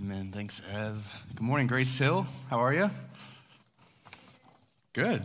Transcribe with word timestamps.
Amen. 0.00 0.30
Thanks, 0.32 0.62
Ev. 0.72 1.12
Good 1.34 1.40
morning, 1.40 1.66
Grace 1.66 1.98
Hill. 1.98 2.24
How 2.50 2.60
are 2.60 2.72
you? 2.72 2.88
Good. 4.92 5.24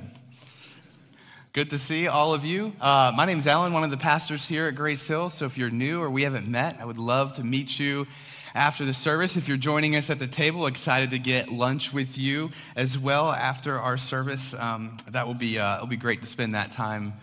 Good 1.53 1.69
to 1.69 1.77
see 1.77 2.07
all 2.07 2.33
of 2.33 2.43
you. 2.43 2.73
Uh, 2.81 3.11
my 3.15 3.25
name 3.25 3.37
is 3.37 3.45
Allan, 3.45 3.73
one 3.73 3.83
of 3.83 3.91
the 3.91 3.97
pastors 3.97 4.47
here 4.47 4.65
at 4.65 4.73
Grace 4.73 5.07
Hill. 5.07 5.29
So 5.29 5.45
if 5.45 5.59
you're 5.59 5.69
new 5.69 6.01
or 6.01 6.09
we 6.09 6.23
haven't 6.23 6.47
met, 6.47 6.77
I 6.79 6.85
would 6.85 6.97
love 6.97 7.35
to 7.35 7.43
meet 7.43 7.77
you 7.77 8.07
after 8.55 8.83
the 8.83 8.95
service. 8.95 9.37
If 9.37 9.47
you're 9.47 9.57
joining 9.57 9.95
us 9.95 10.09
at 10.09 10.17
the 10.17 10.25
table, 10.25 10.65
excited 10.65 11.11
to 11.11 11.19
get 11.19 11.49
lunch 11.49 11.93
with 11.93 12.17
you 12.17 12.49
as 12.75 12.97
well 12.97 13.31
after 13.31 13.79
our 13.79 13.95
service. 13.95 14.55
Um, 14.55 14.97
that 15.07 15.27
will 15.27 15.35
be 15.35 15.59
uh, 15.59 15.75
it'll 15.75 15.85
be 15.85 15.97
great 15.97 16.21
to 16.21 16.27
spend 16.27 16.55
that 16.55 16.71
time 16.71 17.13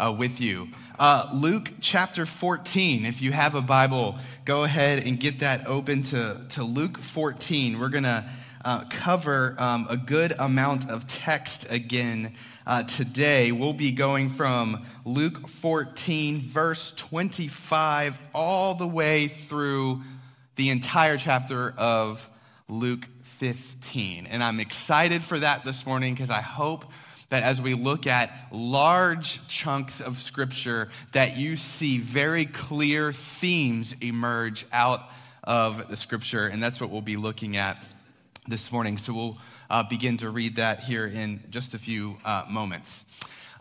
uh, 0.00 0.10
with 0.10 0.40
you. 0.40 0.68
Uh, 0.98 1.30
Luke 1.32 1.72
chapter 1.80 2.26
14. 2.26 3.04
If 3.04 3.22
you 3.22 3.32
have 3.32 3.54
a 3.54 3.62
Bible, 3.62 4.18
go 4.44 4.64
ahead 4.64 5.04
and 5.04 5.20
get 5.20 5.40
that 5.40 5.66
open 5.66 6.02
to, 6.04 6.40
to 6.50 6.64
Luke 6.64 6.98
14. 6.98 7.78
We're 7.78 7.88
going 7.88 8.04
to 8.04 8.24
uh, 8.64 8.84
cover 8.90 9.54
um, 9.58 9.86
a 9.88 9.96
good 9.96 10.34
amount 10.38 10.90
of 10.90 11.06
text 11.06 11.66
again 11.70 12.34
uh, 12.66 12.82
today. 12.82 13.52
We'll 13.52 13.72
be 13.72 13.92
going 13.92 14.28
from 14.28 14.86
Luke 15.04 15.48
14, 15.48 16.40
verse 16.40 16.92
25, 16.96 18.18
all 18.34 18.74
the 18.74 18.86
way 18.86 19.28
through 19.28 20.02
the 20.56 20.68
entire 20.68 21.16
chapter 21.16 21.74
of 21.76 22.28
Luke 22.68 23.06
15. 23.22 24.26
And 24.26 24.44
I'm 24.44 24.60
excited 24.60 25.22
for 25.22 25.38
that 25.38 25.64
this 25.64 25.86
morning 25.86 26.12
because 26.12 26.30
I 26.30 26.42
hope 26.42 26.84
that 27.30 27.42
as 27.42 27.62
we 27.62 27.74
look 27.74 28.06
at 28.06 28.30
large 28.52 29.46
chunks 29.48 30.00
of 30.00 30.18
scripture 30.18 30.90
that 31.12 31.36
you 31.36 31.56
see 31.56 31.98
very 31.98 32.44
clear 32.44 33.12
themes 33.12 33.94
emerge 34.00 34.66
out 34.72 35.08
of 35.42 35.88
the 35.88 35.96
scripture 35.96 36.46
and 36.46 36.62
that's 36.62 36.80
what 36.80 36.90
we'll 36.90 37.00
be 37.00 37.16
looking 37.16 37.56
at 37.56 37.78
this 38.46 38.70
morning. 38.72 38.98
So 38.98 39.12
we'll 39.12 39.38
uh, 39.70 39.84
begin 39.84 40.16
to 40.18 40.30
read 40.30 40.56
that 40.56 40.80
here 40.80 41.06
in 41.06 41.44
just 41.50 41.72
a 41.72 41.78
few 41.78 42.18
uh, 42.24 42.44
moments. 42.48 43.04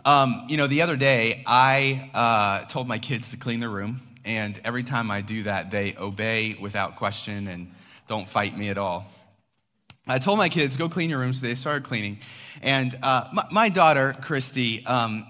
Um, 0.04 0.46
you 0.48 0.56
know 0.56 0.68
the 0.68 0.82
other 0.82 0.96
day 0.96 1.44
i 1.46 2.10
uh, 2.14 2.66
told 2.70 2.88
my 2.88 3.00
kids 3.00 3.30
to 3.30 3.38
clean 3.38 3.60
their 3.60 3.70
room 3.70 4.00
and 4.24 4.60
every 4.64 4.84
time 4.84 5.12
i 5.12 5.20
do 5.20 5.44
that 5.44 5.72
they 5.72 5.94
obey 5.98 6.56
without 6.60 6.96
question 6.96 7.50
and 7.50 7.70
don't 8.08 8.26
fight 8.26 8.58
me 8.58 8.70
at 8.70 8.78
all 8.78 9.06
I 10.10 10.18
told 10.18 10.40
my 10.40 10.50
kids, 10.50 10.76
go 10.76 10.90
clean 10.90 11.12
your 11.12 11.20
room, 11.20 11.34
so 11.34 11.46
they 11.46 11.54
started 11.54 11.84
cleaning. 11.84 12.18
And 12.64 12.98
uh, 13.04 13.28
my, 13.32 13.46
my, 13.52 13.70
daughter, 13.70 14.16
Christy, 14.20 14.84
um, 14.88 15.28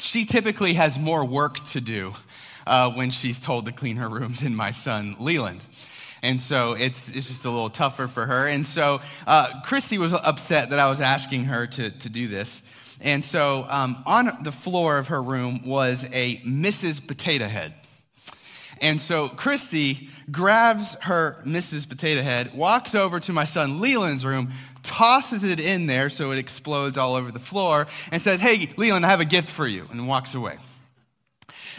she 0.00 0.24
typically 0.24 0.74
has 0.74 0.98
more 0.98 1.24
work 1.24 1.64
to 1.66 1.80
do 1.80 2.14
uh, 2.66 2.90
when 2.90 3.12
she's 3.12 3.38
told 3.38 3.66
to 3.66 3.72
clean 3.72 3.98
her 3.98 4.08
room 4.08 4.34
than 4.42 4.56
my 4.56 4.72
son, 4.72 5.14
Leland. 5.20 5.64
And 6.22 6.40
so 6.40 6.72
it's, 6.72 7.08
it's 7.08 7.28
just 7.28 7.44
a 7.44 7.50
little 7.50 7.70
tougher 7.70 8.08
for 8.08 8.26
her. 8.26 8.48
And 8.48 8.66
so 8.66 9.00
uh, 9.28 9.60
Christy 9.62 9.96
was 9.96 10.12
upset 10.12 10.70
that 10.70 10.80
I 10.80 10.88
was 10.88 11.00
asking 11.00 11.44
her 11.44 11.68
to, 11.68 11.90
to 11.90 12.08
do 12.08 12.26
this. 12.26 12.62
And 13.00 13.24
so 13.24 13.64
um, 13.68 14.02
on 14.06 14.42
the 14.42 14.50
floor 14.50 14.98
of 14.98 15.06
her 15.06 15.22
room 15.22 15.62
was 15.64 16.04
a 16.12 16.38
Mrs. 16.38 17.06
Potato 17.06 17.46
Head. 17.46 17.74
And 18.80 19.00
so 19.00 19.28
Christy 19.28 20.10
grabs 20.30 20.94
her 21.02 21.42
Mrs. 21.44 21.88
Potato 21.88 22.22
Head, 22.22 22.54
walks 22.54 22.94
over 22.94 23.20
to 23.20 23.32
my 23.32 23.44
son 23.44 23.80
Leland's 23.80 24.24
room, 24.24 24.52
tosses 24.82 25.44
it 25.44 25.60
in 25.60 25.86
there 25.86 26.08
so 26.08 26.30
it 26.30 26.38
explodes 26.38 26.98
all 26.98 27.14
over 27.14 27.30
the 27.30 27.38
floor, 27.38 27.86
and 28.12 28.20
says, 28.20 28.40
Hey, 28.40 28.72
Leland, 28.76 29.06
I 29.06 29.10
have 29.10 29.20
a 29.20 29.24
gift 29.24 29.48
for 29.48 29.66
you, 29.66 29.88
and 29.90 30.06
walks 30.06 30.34
away. 30.34 30.58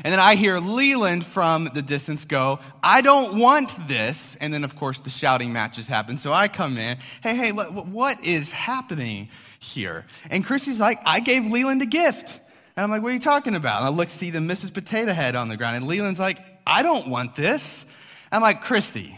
And 0.04 0.12
then 0.12 0.20
I 0.20 0.36
hear 0.36 0.60
Leland 0.60 1.26
from 1.26 1.70
the 1.74 1.82
distance 1.82 2.24
go, 2.24 2.60
I 2.84 3.02
don't 3.02 3.40
want 3.40 3.88
this. 3.88 4.38
And 4.40 4.54
then, 4.54 4.64
of 4.64 4.76
course, 4.76 5.00
the 5.00 5.10
shouting 5.10 5.52
matches 5.52 5.88
happen. 5.88 6.20
So 6.20 6.34
I 6.34 6.48
come 6.48 6.78
in, 6.78 6.98
Hey, 7.22 7.36
hey, 7.36 7.52
what, 7.52 8.24
is 8.24 8.52
happening 8.52 9.30
here? 9.60 10.06
And 10.30 10.46
Christy's 10.46 10.80
like, 10.80 11.00
I 11.06 11.20
gave 11.20 11.46
Leland 11.46 11.82
a 11.82 11.88
gift. 11.88 12.40
And 12.76 12.84
I'm 12.84 12.92
like, 12.92 13.02
What 13.02 13.10
are 13.10 13.16
you 13.16 13.20
talking 13.20 13.56
about? 13.56 13.78
And 13.78 13.86
I 13.86 13.90
look, 13.90 14.10
see 14.10 14.30
the 14.30 14.40
Mrs. 14.40 14.74
Potato 14.74 15.14
Head 15.14 15.36
on 15.36 15.50
the 15.50 15.58
ground. 15.58 15.78
And 15.78 15.88
Leland's 15.88 16.20
like, 16.20 16.40
I 16.68 16.84
don't 16.84 17.08
want 17.08 17.36
this. 17.36 17.86
I'm 18.32 18.42
like, 18.42 18.62
Christy, 18.62 19.18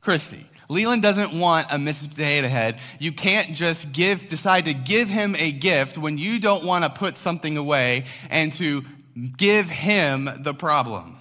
Christy, 0.00 0.48
Leland 0.70 1.02
doesn't 1.02 1.38
want 1.38 1.68
a 1.70 1.76
Mrs. 1.76 2.10
Potato 2.10 2.48
Head. 2.48 2.78
You 2.98 3.12
can't 3.12 3.54
just 3.54 3.92
give, 3.92 4.28
decide 4.28 4.64
to 4.66 4.74
give 4.74 5.08
him 5.08 5.36
a 5.38 5.52
gift 5.52 5.98
when 5.98 6.18
you 6.18 6.38
don't 6.38 6.64
want 6.64 6.84
to 6.84 6.90
put 6.90 7.16
something 7.16 7.56
away 7.56 8.04
and 8.30 8.52
to 8.54 8.84
give 9.36 9.68
him 9.68 10.30
the 10.40 10.54
problem. 10.54 11.16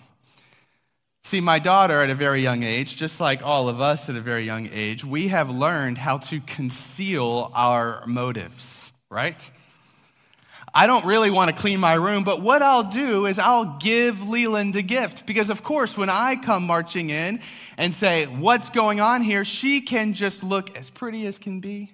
See, 1.24 1.42
my 1.42 1.60
daughter 1.60 2.02
at 2.02 2.10
a 2.10 2.16
very 2.16 2.42
young 2.42 2.64
age, 2.64 2.96
just 2.96 3.20
like 3.20 3.44
all 3.44 3.68
of 3.68 3.82
us 3.82 4.10
at 4.10 4.16
a 4.16 4.22
very 4.22 4.46
young 4.46 4.70
age, 4.72 5.04
we 5.04 5.28
have 5.28 5.50
learned 5.50 5.98
how 5.98 6.18
to 6.18 6.40
conceal 6.40 7.52
our 7.54 8.06
motives, 8.06 8.94
right? 9.10 9.52
I 10.78 10.86
don't 10.86 11.08
really 11.08 11.32
want 11.32 11.50
to 11.50 11.60
clean 11.60 11.80
my 11.80 11.96
room, 11.96 12.24
but 12.24 12.40
what 12.40 12.62
I'll 12.62 12.84
do 12.84 13.26
is 13.26 13.40
I'll 13.40 13.80
give 13.80 14.30
Leland 14.30 14.76
a 14.76 14.84
gift. 14.84 15.26
Because, 15.26 15.50
of 15.50 15.64
course, 15.64 15.98
when 15.98 16.08
I 16.08 16.36
come 16.36 16.68
marching 16.68 17.10
in 17.10 17.40
and 17.80 17.96
say, 17.96 18.26
What's 18.26 18.70
going 18.70 19.00
on 19.00 19.24
here? 19.24 19.44
she 19.44 19.82
can 19.82 20.14
just 20.14 20.44
look 20.44 20.78
as 20.78 20.92
pretty 20.92 21.26
as 21.26 21.40
can 21.40 21.62
be 21.62 21.94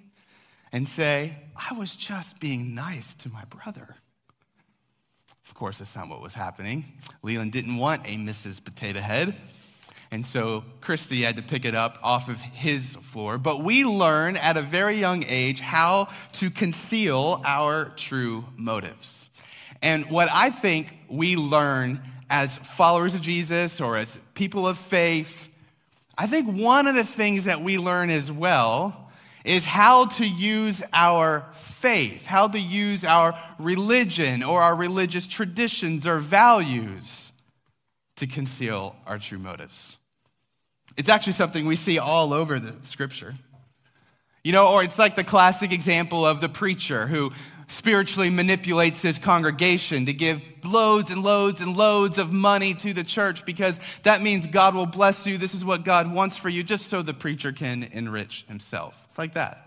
and 0.70 0.86
say, 0.86 1.34
I 1.56 1.72
was 1.72 1.96
just 1.96 2.38
being 2.40 2.74
nice 2.74 3.14
to 3.14 3.30
my 3.30 3.46
brother. 3.46 3.96
Of 5.46 5.54
course, 5.54 5.78
that's 5.78 5.96
not 5.96 6.10
what 6.10 6.20
was 6.20 6.34
happening. 6.34 6.84
Leland 7.22 7.52
didn't 7.52 7.78
want 7.78 8.02
a 8.04 8.18
Mrs. 8.18 8.62
Potato 8.62 9.00
Head. 9.00 9.34
And 10.14 10.24
so 10.24 10.62
Christy 10.80 11.24
had 11.24 11.34
to 11.34 11.42
pick 11.42 11.64
it 11.64 11.74
up 11.74 11.98
off 12.00 12.28
of 12.28 12.40
his 12.40 12.94
floor. 12.94 13.36
But 13.36 13.64
we 13.64 13.84
learn 13.84 14.36
at 14.36 14.56
a 14.56 14.62
very 14.62 15.00
young 15.00 15.24
age 15.26 15.58
how 15.58 16.08
to 16.34 16.52
conceal 16.52 17.42
our 17.44 17.86
true 17.96 18.44
motives. 18.56 19.28
And 19.82 20.08
what 20.08 20.28
I 20.30 20.50
think 20.50 20.94
we 21.08 21.34
learn 21.34 22.00
as 22.30 22.58
followers 22.58 23.16
of 23.16 23.22
Jesus 23.22 23.80
or 23.80 23.96
as 23.96 24.20
people 24.34 24.68
of 24.68 24.78
faith, 24.78 25.48
I 26.16 26.28
think 26.28 26.60
one 26.62 26.86
of 26.86 26.94
the 26.94 27.02
things 27.02 27.46
that 27.46 27.60
we 27.60 27.76
learn 27.76 28.08
as 28.08 28.30
well 28.30 29.10
is 29.44 29.64
how 29.64 30.04
to 30.04 30.24
use 30.24 30.80
our 30.92 31.48
faith, 31.54 32.26
how 32.26 32.46
to 32.46 32.60
use 32.60 33.04
our 33.04 33.36
religion 33.58 34.44
or 34.44 34.62
our 34.62 34.76
religious 34.76 35.26
traditions 35.26 36.06
or 36.06 36.20
values 36.20 37.32
to 38.14 38.28
conceal 38.28 38.94
our 39.08 39.18
true 39.18 39.40
motives. 39.40 39.98
It's 40.96 41.08
actually 41.08 41.32
something 41.34 41.66
we 41.66 41.76
see 41.76 41.98
all 41.98 42.32
over 42.32 42.58
the 42.58 42.74
scripture. 42.82 43.34
You 44.42 44.52
know, 44.52 44.68
or 44.68 44.84
it's 44.84 44.98
like 44.98 45.14
the 45.16 45.24
classic 45.24 45.72
example 45.72 46.26
of 46.26 46.40
the 46.40 46.48
preacher 46.48 47.06
who 47.06 47.32
spiritually 47.68 48.30
manipulates 48.30 49.00
his 49.00 49.18
congregation 49.18 50.06
to 50.06 50.12
give 50.12 50.42
loads 50.64 51.10
and 51.10 51.22
loads 51.22 51.60
and 51.60 51.76
loads 51.76 52.18
of 52.18 52.30
money 52.30 52.74
to 52.74 52.92
the 52.92 53.04
church 53.04 53.44
because 53.44 53.80
that 54.02 54.22
means 54.22 54.46
God 54.46 54.74
will 54.74 54.86
bless 54.86 55.26
you. 55.26 55.38
This 55.38 55.54
is 55.54 55.64
what 55.64 55.84
God 55.84 56.12
wants 56.12 56.36
for 56.36 56.50
you, 56.50 56.62
just 56.62 56.88
so 56.88 57.02
the 57.02 57.14
preacher 57.14 57.52
can 57.52 57.84
enrich 57.84 58.44
himself. 58.48 59.00
It's 59.06 59.18
like 59.18 59.34
that. 59.34 59.63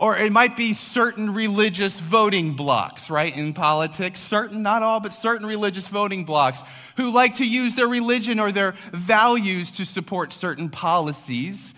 Or 0.00 0.16
it 0.16 0.30
might 0.30 0.56
be 0.56 0.74
certain 0.74 1.34
religious 1.34 1.98
voting 1.98 2.54
blocks, 2.54 3.10
right, 3.10 3.36
in 3.36 3.52
politics. 3.52 4.20
Certain, 4.20 4.62
not 4.62 4.84
all, 4.84 5.00
but 5.00 5.12
certain 5.12 5.44
religious 5.44 5.88
voting 5.88 6.24
blocks 6.24 6.62
who 6.96 7.10
like 7.10 7.34
to 7.36 7.44
use 7.44 7.74
their 7.74 7.88
religion 7.88 8.38
or 8.38 8.52
their 8.52 8.76
values 8.92 9.72
to 9.72 9.84
support 9.84 10.32
certain 10.32 10.70
policies. 10.70 11.74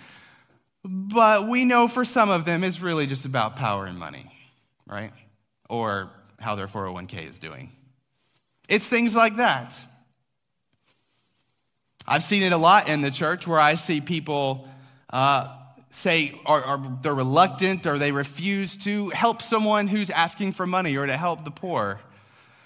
But 0.85 1.49
we 1.49 1.65
know 1.65 1.89
for 1.89 2.05
some 2.05 2.29
of 2.29 2.45
them 2.45 2.63
it's 2.63 2.83
really 2.83 3.07
just 3.07 3.25
about 3.25 3.57
power 3.57 3.87
and 3.87 3.99
money, 3.99 4.31
right? 4.87 5.15
Or 5.71 6.11
how 6.39 6.57
their 6.57 6.67
401k 6.67 7.27
is 7.27 7.39
doing. 7.39 7.73
It's 8.69 8.85
things 8.85 9.15
like 9.15 9.37
that. 9.37 9.75
I've 12.07 12.23
seen 12.23 12.43
it 12.43 12.53
a 12.53 12.59
lot 12.59 12.87
in 12.87 13.01
the 13.01 13.11
church 13.11 13.47
where 13.47 13.61
I 13.61 13.77
see 13.77 14.03
people. 14.03 14.69
Uh, 15.09 15.57
say 15.91 16.41
or, 16.47 16.99
they're 17.03 17.15
reluctant 17.15 17.87
or 17.87 17.99
they 17.99 18.13
refuse 18.13 18.77
to 18.79 19.11
help 19.11 19.43
someone 19.43 19.89
who's 19.89 20.11
asking 20.11 20.53
for 20.53 20.67
money 20.67 20.97
or 20.97 21.07
to 21.07 21.17
help 21.17 21.45
the 21.45 21.51
poor. 21.51 22.01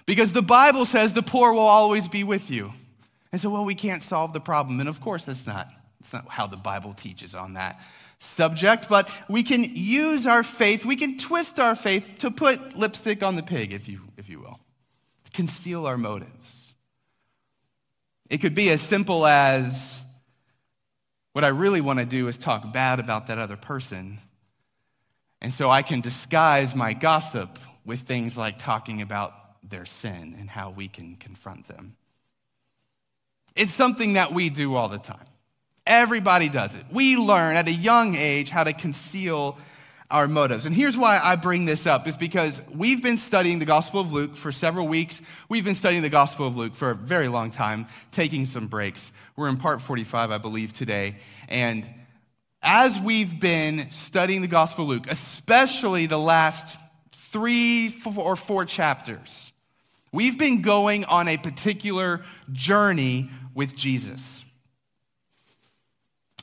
Because 0.07 0.33
the 0.33 0.43
Bible 0.43 0.85
says 0.85 1.13
the 1.13 1.23
poor 1.23 1.53
will 1.53 1.61
always 1.61 2.09
be 2.09 2.25
with 2.25 2.51
you. 2.51 2.73
And 3.33 3.41
so, 3.41 3.51
well, 3.51 3.65
we 3.65 3.75
can't 3.75 4.03
solve 4.03 4.33
the 4.33 4.41
problem. 4.41 4.81
And 4.81 4.89
of 4.89 5.01
course, 5.01 5.25
that's 5.25 5.47
not, 5.47 5.69
that's 6.01 6.13
not 6.13 6.29
how 6.29 6.47
the 6.47 6.57
Bible 6.57 6.93
teaches 6.93 7.35
on 7.35 7.55
that 7.55 7.81
subject, 8.19 8.89
but 8.89 9.09
we 9.29 9.43
can 9.43 9.65
use 9.65 10.27
our 10.27 10.43
faith, 10.43 10.85
we 10.85 10.97
can 10.97 11.19
twist 11.19 11.59
our 11.59 11.75
faith 11.75 12.09
to 12.19 12.31
put 12.31 12.77
lipstick 12.77 13.23
on 13.23 13.37
the 13.37 13.43
pig, 13.43 13.73
if 13.73 13.89
you, 13.89 14.01
if 14.17 14.29
you 14.29 14.41
will, 14.41 14.61
conceal 15.33 15.87
our 15.87 15.99
motives. 15.99 16.75
It 18.31 18.39
could 18.39 18.55
be 18.55 18.71
as 18.71 18.81
simple 18.81 19.27
as 19.27 20.01
what 21.35 21.43
I 21.43 21.49
really 21.49 21.81
want 21.81 21.99
to 21.99 22.05
do 22.05 22.29
is 22.29 22.39
talk 22.39 22.73
bad 22.73 23.01
about 23.01 23.27
that 23.27 23.39
other 23.39 23.57
person. 23.57 24.21
And 25.43 25.53
so 25.53 25.69
I 25.69 25.83
can 25.83 26.01
disguise 26.01 26.77
my 26.77 26.93
gossip 26.93 27.59
with 27.85 28.03
things 28.03 28.39
like 28.39 28.57
talking 28.57 29.03
about 29.03 29.33
their 29.69 29.85
sin 29.85 30.37
and 30.39 30.49
how 30.49 30.71
we 30.71 30.87
can 30.87 31.17
confront 31.17 31.67
them. 31.67 31.97
It's 33.57 33.75
something 33.75 34.13
that 34.13 34.33
we 34.33 34.49
do 34.49 34.77
all 34.77 34.89
the 34.89 34.99
time. 34.99 35.27
Everybody 35.85 36.49
does 36.49 36.77
it. 36.77 36.85
We 36.93 37.17
learn 37.17 37.57
at 37.57 37.67
a 37.67 37.73
young 37.73 38.15
age 38.15 38.51
how 38.51 38.63
to 38.63 38.73
conceal 38.73 39.59
our 40.15 40.29
motives. 40.29 40.65
And 40.65 40.73
here's 40.73 40.97
why 40.97 41.19
I 41.21 41.35
bring 41.35 41.65
this 41.65 41.89
up 41.89 42.07
is 42.07 42.17
because 42.17 42.61
we've 42.73 43.03
been 43.03 43.19
studying 43.19 43.59
the 43.59 43.65
Gospel 43.65 44.01
of 44.01 44.13
Luke 44.13 44.37
for 44.37 44.53
several 44.53 44.87
weeks. 44.87 45.21
We've 45.49 45.65
been 45.65 45.75
studying 45.75 46.03
the 46.03 46.09
Gospel 46.09 46.47
of 46.47 46.57
Luke 46.57 46.77
for 46.77 46.91
a 46.91 46.95
very 46.95 47.27
long 47.27 47.51
time, 47.51 47.89
taking 48.13 48.45
some 48.45 48.69
breaks. 48.69 49.11
We're 49.35 49.49
in 49.49 49.57
part 49.57 49.83
45, 49.83 50.31
I 50.31 50.39
believe, 50.39 50.73
today. 50.73 51.17
And 51.49 51.85
as 52.63 53.01
we've 53.01 53.41
been 53.41 53.91
studying 53.91 54.41
the 54.41 54.47
Gospel 54.47 54.85
of 54.85 54.91
Luke, 54.91 55.07
especially 55.09 56.07
the 56.07 56.17
last 56.17 56.77
three 57.11 57.93
or 58.15 58.37
four 58.37 58.65
chapters, 58.65 59.53
we've 60.13 60.39
been 60.39 60.63
going 60.63 61.05
on 61.07 61.27
a 61.27 61.39
particular 61.39 62.25
journey 62.53 63.31
with 63.53 63.75
Jesus. 63.75 64.44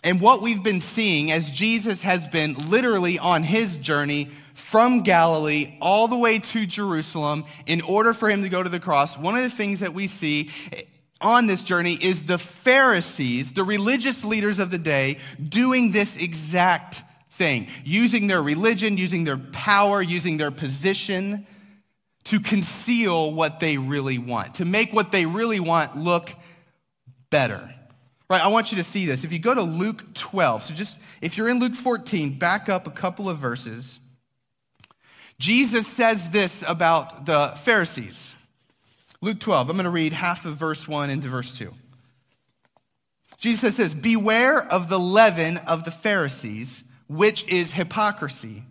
And 0.03 0.19
what 0.19 0.42
we've 0.42 0.63
been 0.63 0.81
seeing 0.81 1.31
as 1.31 1.51
Jesus 1.51 2.01
has 2.01 2.27
been 2.27 2.53
literally 2.69 3.19
on 3.19 3.44
his 3.44 3.77
journey 3.77 4.30
from 4.53 5.03
Galilee 5.03 5.77
all 5.81 6.07
the 6.07 6.18
way 6.18 6.39
to 6.39 6.65
Jerusalem 6.65 7.45
in 7.65 7.81
order 7.81 8.13
for 8.13 8.30
him 8.30 8.44
to 8.44 8.50
go 8.50 8.63
to 8.63 8.69
the 8.69 8.80
cross, 8.80 9.18
one 9.18 9.36
of 9.36 9.44
the 9.44 9.50
things 9.50 9.81
that 9.81 9.94
we 9.94 10.07
see 10.07 10.50
on 11.19 11.45
this 11.45 11.62
journey 11.62 11.94
is 11.94 12.24
the 12.24 12.38
Pharisees, 12.38 13.51
the 13.53 13.63
religious 13.63 14.24
leaders 14.24 14.59
of 14.59 14.71
the 14.71 14.77
day, 14.77 15.19
doing 15.48 15.92
this 15.92 16.18
exact 16.18 17.03
thing, 17.31 17.68
using 17.83 18.27
their 18.27 18.42
religion, 18.42 18.98
using 18.98 19.24
their 19.24 19.38
power, 19.38 20.01
using 20.01 20.38
their 20.38 20.51
position 20.51 21.45
to 22.24 22.39
conceal 22.39 23.33
what 23.33 23.59
they 23.59 23.77
really 23.77 24.18
want, 24.18 24.56
to 24.56 24.65
make 24.65 24.94
what 24.94 25.12
they 25.12 25.25
really 25.25 25.59
want 25.59 25.95
look 25.98 26.33
better. 27.30 27.74
Right, 28.31 28.42
I 28.42 28.48
want 28.48 28.72
you 28.72 28.78
to 28.78 28.83
see 28.83 29.06
this. 29.06 29.25
If 29.25 29.33
you 29.33 29.39
go 29.39 29.54
to 29.54 29.62
Luke 29.62 30.13
12, 30.13 30.63
so 30.63 30.74
just 30.74 30.95
if 31.19 31.36
you're 31.36 31.50
in 31.50 31.60
Luke 31.60 31.75
14, 31.75 32.39
back 32.39 32.69
up 32.69 32.88
a 32.88 32.89
couple 32.89 33.28
of 33.28 33.38
verses. 33.38 34.00
Jesus 35.38 35.86
says 35.86 36.30
this 36.30 36.63
about 36.66 37.25
the 37.25 37.51
Pharisees. 37.57 38.33
Luke 39.19 39.42
12, 39.42 39.69
I'm 39.69 39.75
going 39.75 39.83
to 39.83 39.89
read 39.89 40.13
half 40.13 40.45
of 40.45 40.56
verse 40.56 40.88
1 40.88 41.10
into 41.10 41.28
verse 41.28 41.57
2. 41.57 41.74
Jesus 43.38 43.75
says, 43.75 43.94
Beware 43.94 44.63
of 44.63 44.88
the 44.88 44.98
leaven 44.98 45.57
of 45.57 45.84
the 45.84 45.92
Pharisees, 45.92 46.86
which 47.10 47.45
is 47.50 47.72
hypocrisy. 47.72 48.63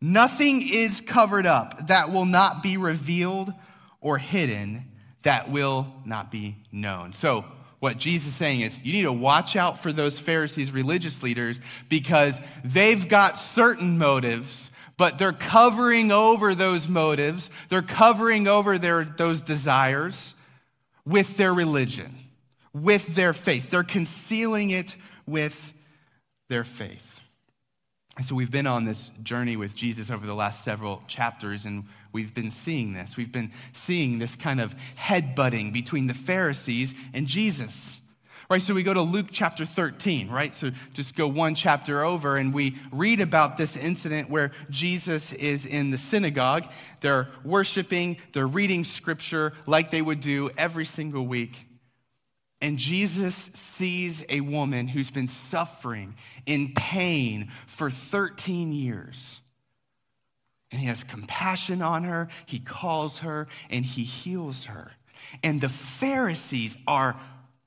Nothing 0.00 0.66
is 0.66 1.02
covered 1.02 1.46
up 1.46 1.88
that 1.88 2.10
will 2.10 2.24
not 2.24 2.62
be 2.62 2.78
revealed 2.78 3.52
or 4.00 4.16
hidden 4.16 4.86
that 5.24 5.50
will 5.50 5.92
not 6.06 6.30
be 6.30 6.56
known. 6.72 7.12
So, 7.12 7.44
what 7.80 7.96
Jesus 7.96 8.28
is 8.28 8.36
saying 8.36 8.60
is 8.60 8.78
you 8.82 8.92
need 8.92 9.02
to 9.02 9.12
watch 9.12 9.56
out 9.56 9.78
for 9.78 9.92
those 9.92 10.18
Pharisees, 10.18 10.70
religious 10.70 11.22
leaders, 11.22 11.58
because 11.88 12.38
they've 12.62 13.08
got 13.08 13.36
certain 13.36 13.98
motives, 13.98 14.70
but 14.98 15.18
they're 15.18 15.32
covering 15.32 16.12
over 16.12 16.54
those 16.54 16.88
motives. 16.88 17.48
They're 17.70 17.80
covering 17.80 18.46
over 18.46 18.78
their, 18.78 19.04
those 19.04 19.40
desires 19.40 20.34
with 21.06 21.38
their 21.38 21.54
religion, 21.54 22.14
with 22.74 23.14
their 23.14 23.32
faith. 23.32 23.70
They're 23.70 23.82
concealing 23.82 24.70
it 24.70 24.94
with 25.26 25.72
their 26.48 26.64
faith. 26.64 27.20
And 28.18 28.26
so 28.26 28.34
we've 28.34 28.50
been 28.50 28.66
on 28.66 28.84
this 28.84 29.10
journey 29.22 29.56
with 29.56 29.74
Jesus 29.74 30.10
over 30.10 30.26
the 30.26 30.34
last 30.34 30.62
several 30.64 31.02
chapters, 31.08 31.64
and 31.64 31.84
we've 32.12 32.34
been 32.34 32.50
seeing 32.50 32.92
this. 32.92 33.16
We've 33.16 33.32
been 33.32 33.52
seeing 33.72 34.18
this 34.18 34.36
kind 34.36 34.60
of 34.60 34.74
headbutting 34.98 35.72
between 35.72 36.06
the 36.06 36.14
Pharisees 36.14 36.94
and 37.12 37.26
Jesus. 37.26 38.00
Right, 38.50 38.60
so 38.60 38.74
we 38.74 38.82
go 38.82 38.92
to 38.92 39.00
Luke 39.00 39.28
chapter 39.30 39.64
13, 39.64 40.28
right? 40.28 40.52
So 40.52 40.72
just 40.92 41.14
go 41.14 41.28
one 41.28 41.54
chapter 41.54 42.02
over 42.02 42.36
and 42.36 42.52
we 42.52 42.76
read 42.90 43.20
about 43.20 43.56
this 43.56 43.76
incident 43.76 44.28
where 44.28 44.50
Jesus 44.70 45.32
is 45.34 45.64
in 45.64 45.90
the 45.90 45.98
synagogue. 45.98 46.66
They're 47.00 47.28
worshiping, 47.44 48.16
they're 48.32 48.48
reading 48.48 48.82
scripture 48.82 49.52
like 49.68 49.92
they 49.92 50.02
would 50.02 50.18
do 50.18 50.50
every 50.58 50.84
single 50.84 51.28
week. 51.28 51.68
And 52.60 52.76
Jesus 52.76 53.52
sees 53.54 54.24
a 54.28 54.40
woman 54.40 54.88
who's 54.88 55.12
been 55.12 55.28
suffering 55.28 56.16
in 56.44 56.72
pain 56.74 57.52
for 57.68 57.88
13 57.88 58.72
years. 58.72 59.40
And 60.70 60.80
he 60.80 60.86
has 60.86 61.02
compassion 61.02 61.82
on 61.82 62.04
her, 62.04 62.28
he 62.46 62.58
calls 62.58 63.18
her, 63.18 63.48
and 63.68 63.84
he 63.84 64.04
heals 64.04 64.64
her. 64.64 64.92
And 65.42 65.60
the 65.60 65.68
Pharisees 65.68 66.76
are 66.86 67.20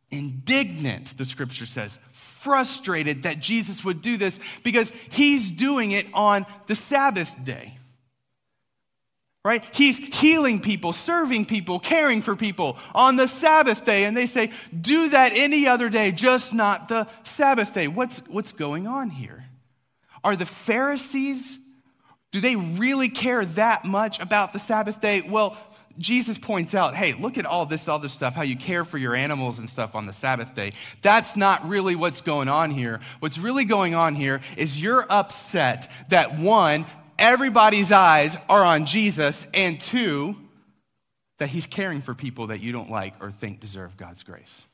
indignant, 0.09 1.17
the 1.17 1.25
scripture 1.25 1.65
says, 1.65 1.99
frustrated 2.11 3.23
that 3.23 3.39
Jesus 3.39 3.83
would 3.83 4.01
do 4.01 4.15
this 4.15 4.39
because 4.63 4.91
he's 5.09 5.51
doing 5.51 5.91
it 5.91 6.07
on 6.13 6.45
the 6.67 6.75
Sabbath 6.75 7.35
day 7.43 7.77
right? 9.45 9.63
He's 9.73 9.97
healing 9.97 10.61
people, 10.61 10.93
serving 10.93 11.45
people, 11.45 11.79
caring 11.79 12.21
for 12.21 12.35
people 12.35 12.77
on 12.95 13.17
the 13.17 13.27
Sabbath 13.27 13.83
day. 13.83 14.05
And 14.05 14.15
they 14.15 14.25
say, 14.25 14.51
do 14.79 15.09
that 15.09 15.33
any 15.35 15.67
other 15.67 15.89
day, 15.89 16.11
just 16.11 16.53
not 16.53 16.87
the 16.87 17.07
Sabbath 17.23 17.73
day. 17.73 17.87
What's, 17.87 18.19
what's 18.29 18.53
going 18.53 18.87
on 18.87 19.09
here? 19.09 19.45
Are 20.23 20.37
the 20.37 20.45
Pharisees, 20.45 21.59
do 22.33 22.41
they 22.41 22.55
really 22.55 23.09
care 23.09 23.45
that 23.45 23.85
much 23.85 24.19
about 24.19 24.53
the 24.53 24.59
Sabbath 24.59 24.99
day? 24.99 25.21
Well, 25.21 25.55
Jesus 25.99 26.39
points 26.39 26.73
out, 26.73 26.95
hey, 26.95 27.13
look 27.13 27.37
at 27.37 27.45
all 27.45 27.67
this 27.67 27.87
other 27.87 28.09
stuff, 28.09 28.33
how 28.33 28.41
you 28.41 28.57
care 28.57 28.83
for 28.83 28.97
your 28.97 29.15
animals 29.15 29.59
and 29.59 29.69
stuff 29.69 29.93
on 29.93 30.07
the 30.07 30.13
Sabbath 30.13 30.55
day. 30.55 30.73
That's 31.03 31.35
not 31.35 31.69
really 31.69 31.95
what's 31.95 32.21
going 32.21 32.49
on 32.49 32.71
here. 32.71 32.99
What's 33.19 33.37
really 33.37 33.65
going 33.65 33.93
on 33.93 34.15
here 34.15 34.41
is 34.57 34.81
you're 34.81 35.05
upset 35.09 35.91
that 36.09 36.39
one, 36.39 36.87
everybody's 37.19 37.91
eyes 37.91 38.35
are 38.49 38.63
on 38.63 38.87
Jesus, 38.87 39.45
and 39.53 39.79
two, 39.79 40.35
that 41.37 41.49
he's 41.49 41.67
caring 41.67 42.01
for 42.01 42.15
people 42.15 42.47
that 42.47 42.61
you 42.61 42.71
don't 42.71 42.89
like 42.89 43.13
or 43.19 43.29
think 43.29 43.59
deserve 43.59 43.95
God's 43.95 44.23
grace. 44.23 44.65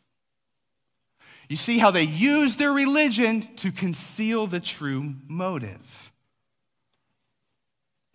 You 1.50 1.58
see 1.58 1.78
how 1.78 1.92
they 1.92 2.04
use 2.04 2.56
their 2.56 2.72
religion 2.72 3.54
to 3.58 3.74
conceal 3.74 4.48
the 4.48 4.62
true 4.62 5.16
motive. 5.28 6.09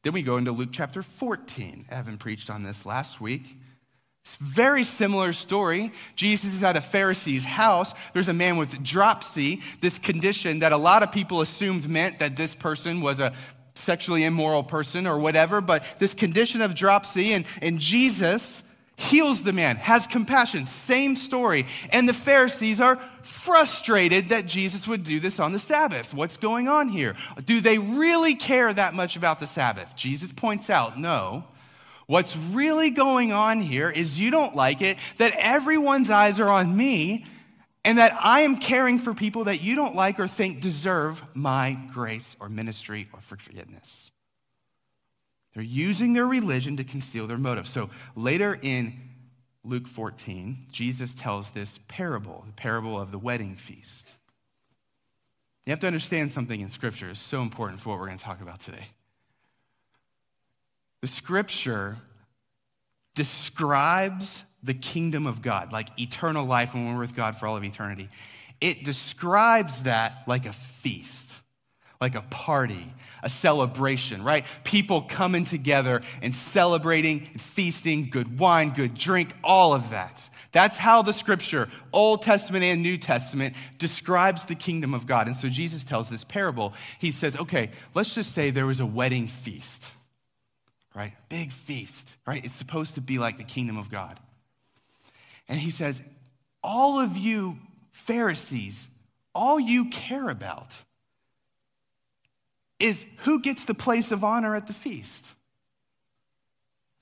Then 0.05 0.13
we 0.13 0.23
go 0.23 0.37
into 0.37 0.53
Luke 0.53 0.69
chapter 0.71 1.03
14. 1.03 1.87
Evan 1.89 2.19
preached 2.19 2.51
on 2.51 2.63
this 2.63 2.85
last 2.85 3.23
week. 3.23 3.57
It's 4.23 4.37
very 4.37 4.85
similar 4.85 5.33
story. 5.33 5.93
Jesus 6.15 6.53
is 6.53 6.63
at 6.63 6.77
a 6.77 6.83
Pharisee's 6.83 7.45
house. 7.45 7.95
There's 8.13 8.29
a 8.29 8.35
man 8.35 8.59
with 8.59 8.83
dropsy, 8.83 9.63
this 9.81 9.99
condition 9.99 10.59
that 10.59 10.73
a 10.73 10.77
lot 10.77 11.03
of 11.03 11.11
people 11.11 11.41
assumed 11.41 11.89
meant 11.89 12.19
that 12.19 12.37
this 12.37 12.55
person 12.55 13.01
was 13.01 13.19
a 13.19 13.33
sexually 13.75 14.25
immoral 14.25 14.63
person 14.63 15.07
or 15.07 15.19
whatever, 15.19 15.63
but 15.63 15.83
this 15.99 16.13
condition 16.13 16.61
of 16.61 16.75
dropsy, 16.75 17.33
and, 17.33 17.47
and 17.63 17.81
Jesus 17.81 18.63
heals 18.97 19.43
the 19.43 19.53
man, 19.53 19.77
has 19.77 20.07
compassion. 20.07 20.67
Same 20.67 21.17
story. 21.17 21.67
And 21.91 22.09
the 22.09 22.15
Pharisees 22.15 22.81
are 22.81 23.01
frustrated 23.23 24.29
that 24.29 24.47
Jesus 24.47 24.87
would 24.87 25.03
do 25.03 25.21
this 25.21 25.41
on 25.41 25.53
the 25.53 25.59
Sabbath. 25.59 26.15
What's 26.15 26.37
going 26.37 26.69
on 26.69 26.89
here? 26.89 27.15
Do 27.45 27.61
they 27.61 27.79
really 27.79 28.35
care 28.35 28.73
that 28.73 28.95
much 28.95 29.17
about 29.17 29.41
the 29.41 29.47
Sabbath? 29.47 29.97
Jesus 29.97 30.33
points 30.33 30.71
out, 30.71 30.99
no. 30.99 31.45
What's 32.07 32.37
really 32.37 32.91
going 32.91 33.33
on 33.33 33.63
here 33.63 33.89
is 33.91 34.21
you 34.21 34.31
don't 34.31 34.55
like 34.55 34.83
it 34.83 34.99
that 35.17 35.35
everyone's 35.39 36.11
eyes 36.11 36.39
are 36.39 36.51
on 36.51 36.77
me 36.77 37.25
and 37.85 37.99
that 37.99 38.17
I 38.19 38.41
am 38.41 38.59
caring 38.59 38.99
for 38.99 39.15
people 39.15 39.45
that 39.45 39.63
you 39.63 39.75
don't 39.75 39.95
like 39.95 40.19
or 40.21 40.29
think 40.29 40.61
deserve 40.61 41.23
my 41.35 41.79
grace 41.93 42.37
or 42.41 42.49
ministry 42.49 43.09
or 43.13 43.21
forgiveness. 43.21 44.04
They're 45.55 45.63
using 45.63 46.13
their 46.13 46.27
religion 46.27 46.77
to 46.77 46.85
conceal 46.85 47.27
their 47.27 47.39
motive. 47.39 47.69
So 47.69 47.91
later 48.17 48.59
in 48.61 48.95
Luke 49.63 49.87
14, 49.87 50.67
Jesus 50.71 51.15
tells 51.15 51.51
this 51.51 51.79
parable, 51.89 52.45
the 52.47 52.53
parable 52.53 53.01
of 53.01 53.13
the 53.13 53.19
wedding 53.19 53.57
feast. 53.57 54.17
You 55.65 55.71
have 55.71 55.81
to 55.81 55.87
understand 55.87 56.31
something 56.31 56.61
in 56.61 56.69
Scripture. 56.69 57.09
It's 57.11 57.21
so 57.21 57.41
important 57.41 57.81
for 57.81 57.91
what 57.91 57.99
we're 57.99 58.07
going 58.07 58.19
to 58.19 58.25
talk 58.25 58.43
about 58.43 58.61
today. 58.61 58.89
The 61.01 61.07
Scripture 61.09 61.99
describes 63.15 64.43
the 64.63 64.75
kingdom 64.75 65.27
of 65.27 65.41
God, 65.41 65.73
like 65.73 65.89
eternal 65.99 66.45
life 66.45 66.75
when 66.75 66.93
we're 66.93 67.01
with 67.01 67.15
God 67.15 67.37
for 67.37 67.47
all 67.47 67.57
of 67.57 67.65
eternity. 67.65 68.09
It 68.61 68.85
describes 68.85 69.85
that 69.85 70.25
like 70.27 70.47
a 70.47 70.53
feast, 70.53 71.31
like 72.05 72.15
a 72.15 72.23
party, 72.29 72.93
a 73.23 73.31
celebration, 73.31 74.23
right? 74.23 74.45
People 74.63 75.01
coming 75.01 75.45
together 75.45 76.03
and 76.21 76.35
celebrating 76.35 77.29
and 77.33 77.41
feasting, 77.41 78.11
good 78.11 78.39
wine, 78.39 78.75
good 78.75 78.95
drink, 78.95 79.35
all 79.43 79.73
of 79.73 79.91
that. 79.91 80.29
That's 80.53 80.77
how 80.77 81.01
the 81.01 81.13
scripture, 81.13 81.71
Old 81.93 82.21
Testament 82.23 82.63
and 82.63 82.83
New 82.83 82.99
Testament, 82.99 83.57
describes 83.79 84.45
the 84.45 84.55
kingdom 84.55 84.93
of 84.93 85.07
God. 85.07 85.27
And 85.27 85.35
so 85.35 85.49
Jesus 85.49 85.83
tells 85.83 86.11
this 86.11 86.25
parable. 86.25 86.75
He 86.99 87.11
says, 87.11 87.37
okay, 87.37 87.71
let's 87.95 88.15
just 88.15 88.35
say 88.35 88.51
there 88.51 88.67
was 88.67 88.81
a 88.81 88.87
wedding 88.87 89.27
feast, 89.27 89.87
right? 90.95 91.15
Big 91.31 91.53
feast, 91.53 92.17
right? 92.27 92.45
It's 92.45 92.55
supposed 92.55 92.95
to 92.97 93.01
be 93.01 93.19
like 93.19 93.39
the 93.39 93.45
kingdom 93.45 93.79
of 93.79 93.91
God. 93.91 94.21
And 95.49 95.59
he 95.59 95.71
says, 95.71 96.03
All 96.63 97.01
of 97.01 97.17
you 97.17 97.59
Pharisees, 97.93 98.91
all 99.35 99.59
you 99.59 99.87
care 99.87 100.29
about 100.29 100.85
is 102.79 103.07
who 103.19 103.41
gets 103.41 103.65
the 103.65 103.75
place 103.75 104.13
of 104.13 104.25
honor 104.25 104.57
at 104.57 104.67
the 104.67 104.73
feast. 104.73 105.27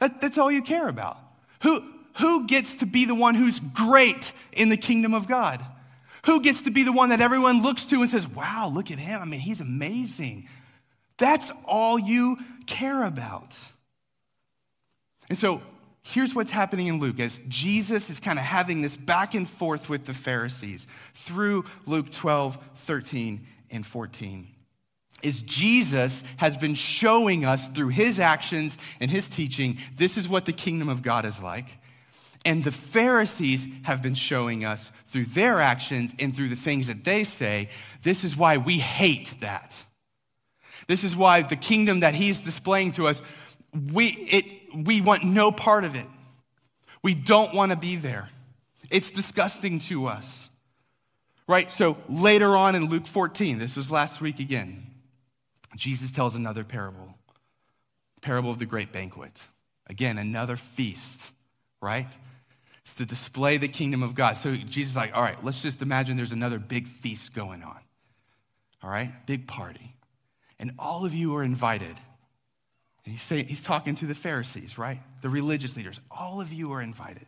That, 0.01 0.21
that's 0.21 0.39
all 0.39 0.51
you 0.51 0.63
care 0.63 0.89
about. 0.89 1.19
Who, 1.63 1.83
who 2.19 2.47
gets 2.47 2.77
to 2.77 2.87
be 2.87 3.05
the 3.05 3.15
one 3.15 3.35
who's 3.35 3.61
great 3.61 4.33
in 4.53 4.69
the 4.69 4.77
kingdom 4.77 5.15
of 5.15 5.29
God? 5.29 5.65
Who 6.27 6.41
gets 6.41 6.63
to 6.63 6.71
be 6.71 6.83
the 6.83 6.93
one 6.93 7.09
that 7.09 7.21
everyone 7.21 7.63
looks 7.63 7.85
to 7.87 8.01
and 8.01 8.11
says, 8.11 8.29
wow, 8.29 8.71
look 8.73 8.91
at 8.91 8.99
him? 8.99 9.21
I 9.21 9.25
mean, 9.25 9.41
he's 9.41 9.61
amazing. 9.61 10.49
That's 11.19 11.51
all 11.65 11.99
you 11.99 12.39
care 12.67 13.05
about. 13.05 13.55
And 15.29 15.39
so 15.39 15.63
here's 16.03 16.35
what's 16.35 16.51
happening 16.51 16.89
in 16.89 16.99
Luke 16.99 17.19
as 17.19 17.41
Jesus 17.49 18.11
is 18.11 18.21
kind 18.21 18.39
of 18.39 18.45
having 18.45 18.83
this 18.83 18.97
back 18.97 19.35
and 19.35 19.49
forth 19.49 19.89
with 19.89 20.05
the 20.05 20.15
Pharisees 20.15 20.87
through 21.15 21.65
Luke 21.87 22.13
12, 22.13 22.59
13, 22.77 23.47
and 23.71 23.87
14 23.87 24.49
is 25.23 25.43
Jesus 25.43 26.23
has 26.39 26.57
been 26.57 26.75
showing 26.75 27.45
us 27.45 27.69
through 27.69 27.89
his 27.89 28.19
actions 28.19 28.77
and 29.01 29.11
his 29.11 29.29
teaching, 29.29 29.79
this 29.97 30.17
is 30.17 30.29
what 30.29 30.47
the 30.47 30.53
kingdom 30.53 30.89
of 30.89 31.03
God 31.03 31.25
is 31.25 31.43
like. 31.43 31.79
And 32.45 32.65
the 32.65 32.73
Pharisees 32.73 33.67
have 33.85 34.03
been 34.03 34.15
showing 34.15 34.65
us 34.65 34.91
through 35.07 35.27
their 35.27 35.61
actions 35.61 36.15
and 36.19 36.35
through 36.35 36.49
the 36.49 36.57
things 36.57 36.89
that 36.89 37.05
they 37.05 37.23
say, 37.25 37.69
this 38.03 38.25
is 38.25 38.37
why 38.37 38.57
we 38.57 38.79
hate 38.79 39.35
that. 39.41 39.77
This 40.89 41.05
is 41.05 41.15
why 41.15 41.43
the 41.43 41.57
kingdom 41.57 42.01
that 42.01 42.15
he's 42.15 42.41
displaying 42.41 42.93
to 42.93 43.07
us, 43.07 43.23
we, 43.93 44.07
it, 44.07 44.45
we 44.75 45.01
want 45.01 45.25
no 45.25 45.53
part 45.53 45.85
of 45.85 45.95
it. 45.95 46.07
We 47.03 47.15
don't 47.15 47.55
want 47.55 47.71
to 47.71 47.77
be 47.77 47.97
there. 47.97 48.29
It's 48.91 49.11
disgusting 49.11 49.79
to 49.81 50.07
us. 50.07 50.49
Right? 51.49 51.71
So 51.71 51.97
later 52.09 52.57
on 52.57 52.75
in 52.75 52.87
Luke 52.87 53.07
14, 53.07 53.59
this 53.59 53.77
was 53.77 53.91
last 53.91 54.21
week 54.21 54.41
again, 54.41 54.87
Jesus 55.77 56.11
tells 56.11 56.35
another 56.35 56.65
parable 56.65 57.15
parable 58.23 58.51
of 58.51 58.59
the 58.59 58.67
great 58.67 58.93
banquet. 58.93 59.33
Again, 59.89 60.17
another 60.17 60.57
feast, 60.57 61.21
right? 61.83 62.07
It's 62.83 62.95
to 62.95 63.05
display 63.05 63.59
the 63.59 63.69
kingdom 63.69 64.03
of 64.03 64.15
God. 64.15 64.37
So 64.37 64.57
Jesus 64.57 64.93
is 64.93 64.97
like, 64.97 65.15
all 65.15 65.23
right, 65.23 65.43
let's 65.45 65.61
just 65.61 65.83
imagine 65.83 66.17
there's 66.17 66.33
another 66.33 66.59
big 66.59 66.89
feast 66.89 67.35
going 67.35 67.63
on. 67.63 67.79
All 68.83 68.91
right? 68.91 69.13
Big 69.27 69.47
party. 69.47 69.95
And 70.59 70.73
all 70.79 71.05
of 71.05 71.15
you 71.15 71.37
are 71.37 71.43
invited. 71.43 71.97
And 73.05 73.13
he's, 73.13 73.23
saying, 73.23 73.49
he's 73.49 73.63
talking 73.63 73.95
to 73.97 74.07
the 74.07 74.15
Pharisees, 74.15 74.79
right? 74.79 75.01
The 75.21 75.29
religious 75.29 75.77
leaders. 75.77 76.01
All 76.11 76.41
of 76.41 76.53
you 76.53 76.73
are 76.73 76.81
invited. 76.81 77.27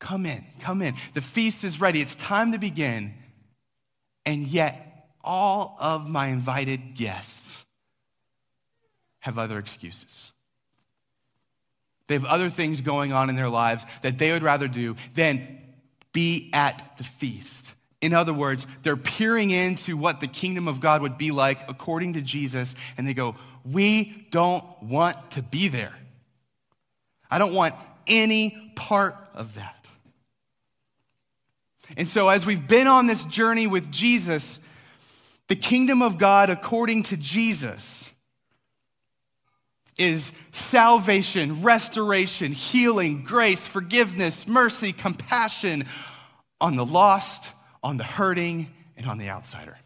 Come 0.00 0.26
in, 0.26 0.44
come 0.60 0.82
in. 0.82 0.94
The 1.14 1.20
feast 1.20 1.62
is 1.62 1.80
ready. 1.80 2.00
It's 2.00 2.16
time 2.16 2.52
to 2.52 2.58
begin. 2.58 3.14
And 4.26 4.46
yet, 4.46 5.08
all 5.22 5.76
of 5.78 6.08
my 6.08 6.28
invited 6.28 6.94
guests 6.94 7.49
have 9.20 9.38
other 9.38 9.58
excuses. 9.58 10.32
They 12.06 12.14
have 12.14 12.24
other 12.24 12.50
things 12.50 12.80
going 12.80 13.12
on 13.12 13.30
in 13.30 13.36
their 13.36 13.48
lives 13.48 13.84
that 14.02 14.18
they 14.18 14.32
would 14.32 14.42
rather 14.42 14.66
do 14.66 14.96
than 15.14 15.60
be 16.12 16.50
at 16.52 16.96
the 16.98 17.04
feast. 17.04 17.74
In 18.00 18.14
other 18.14 18.32
words, 18.32 18.66
they're 18.82 18.96
peering 18.96 19.50
into 19.50 19.96
what 19.96 20.20
the 20.20 20.26
kingdom 20.26 20.66
of 20.66 20.80
God 20.80 21.02
would 21.02 21.18
be 21.18 21.30
like 21.30 21.68
according 21.68 22.14
to 22.14 22.22
Jesus, 22.22 22.74
and 22.96 23.06
they 23.06 23.14
go, 23.14 23.36
We 23.64 24.26
don't 24.30 24.64
want 24.82 25.32
to 25.32 25.42
be 25.42 25.68
there. 25.68 25.94
I 27.30 27.38
don't 27.38 27.54
want 27.54 27.74
any 28.06 28.72
part 28.74 29.16
of 29.34 29.54
that. 29.54 29.88
And 31.96 32.08
so, 32.08 32.28
as 32.28 32.46
we've 32.46 32.66
been 32.66 32.86
on 32.86 33.06
this 33.06 33.24
journey 33.24 33.66
with 33.66 33.90
Jesus, 33.90 34.58
the 35.48 35.56
kingdom 35.56 36.02
of 36.02 36.18
God, 36.18 36.50
according 36.50 37.02
to 37.04 37.16
Jesus, 37.16 38.09
is 40.00 40.32
salvation, 40.50 41.62
restoration, 41.62 42.52
healing, 42.52 43.22
grace, 43.22 43.66
forgiveness, 43.66 44.48
mercy, 44.48 44.92
compassion 44.92 45.84
on 46.60 46.76
the 46.76 46.84
lost, 46.84 47.52
on 47.82 47.98
the 47.98 48.04
hurting, 48.04 48.68
and 48.96 49.06
on 49.06 49.18
the 49.18 49.28
outsider. 49.28 49.76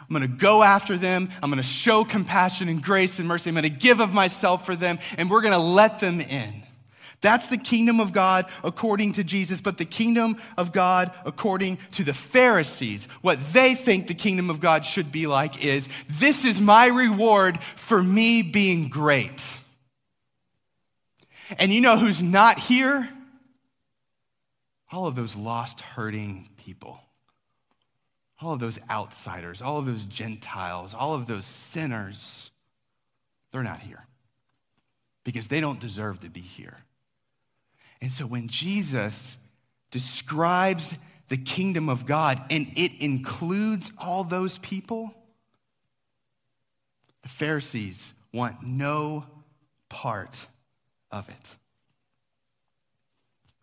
I'm 0.00 0.16
going 0.16 0.22
to 0.22 0.36
go 0.38 0.62
after 0.62 0.96
them. 0.96 1.28
I'm 1.42 1.50
going 1.50 1.62
to 1.62 1.68
show 1.68 2.02
compassion 2.02 2.70
and 2.70 2.82
grace 2.82 3.18
and 3.18 3.28
mercy. 3.28 3.50
I'm 3.50 3.54
going 3.54 3.64
to 3.64 3.68
give 3.68 4.00
of 4.00 4.14
myself 4.14 4.64
for 4.64 4.74
them, 4.74 4.98
and 5.18 5.30
we're 5.30 5.42
going 5.42 5.52
to 5.52 5.58
let 5.58 5.98
them 5.98 6.22
in. 6.22 6.62
That's 7.20 7.48
the 7.48 7.56
kingdom 7.56 7.98
of 7.98 8.12
God 8.12 8.46
according 8.62 9.12
to 9.12 9.24
Jesus, 9.24 9.60
but 9.60 9.78
the 9.78 9.84
kingdom 9.84 10.36
of 10.56 10.72
God 10.72 11.12
according 11.24 11.78
to 11.92 12.04
the 12.04 12.14
Pharisees, 12.14 13.08
what 13.22 13.40
they 13.52 13.74
think 13.74 14.06
the 14.06 14.14
kingdom 14.14 14.50
of 14.50 14.60
God 14.60 14.84
should 14.84 15.10
be 15.10 15.26
like 15.26 15.62
is 15.64 15.88
this 16.08 16.44
is 16.44 16.60
my 16.60 16.86
reward 16.86 17.60
for 17.74 18.02
me 18.02 18.42
being 18.42 18.88
great. 18.88 19.42
And 21.58 21.72
you 21.72 21.80
know 21.80 21.98
who's 21.98 22.22
not 22.22 22.58
here? 22.58 23.08
All 24.92 25.06
of 25.06 25.14
those 25.16 25.34
lost, 25.34 25.80
hurting 25.80 26.48
people. 26.56 27.00
All 28.40 28.52
of 28.52 28.60
those 28.60 28.78
outsiders, 28.88 29.60
all 29.60 29.78
of 29.78 29.86
those 29.86 30.04
Gentiles, 30.04 30.94
all 30.94 31.14
of 31.14 31.26
those 31.26 31.44
sinners, 31.44 32.50
they're 33.50 33.64
not 33.64 33.80
here 33.80 34.06
because 35.24 35.48
they 35.48 35.60
don't 35.60 35.80
deserve 35.80 36.20
to 36.20 36.28
be 36.28 36.40
here. 36.40 36.78
And 38.00 38.12
so 38.12 38.26
when 38.26 38.48
Jesus 38.48 39.36
describes 39.90 40.94
the 41.28 41.36
kingdom 41.36 41.88
of 41.88 42.06
God 42.06 42.42
and 42.50 42.70
it 42.76 42.92
includes 43.00 43.92
all 43.98 44.24
those 44.24 44.58
people, 44.58 45.12
the 47.22 47.28
Pharisees 47.28 48.12
want 48.32 48.62
no 48.62 49.26
part 49.88 50.46
of 51.10 51.28
it. 51.28 51.56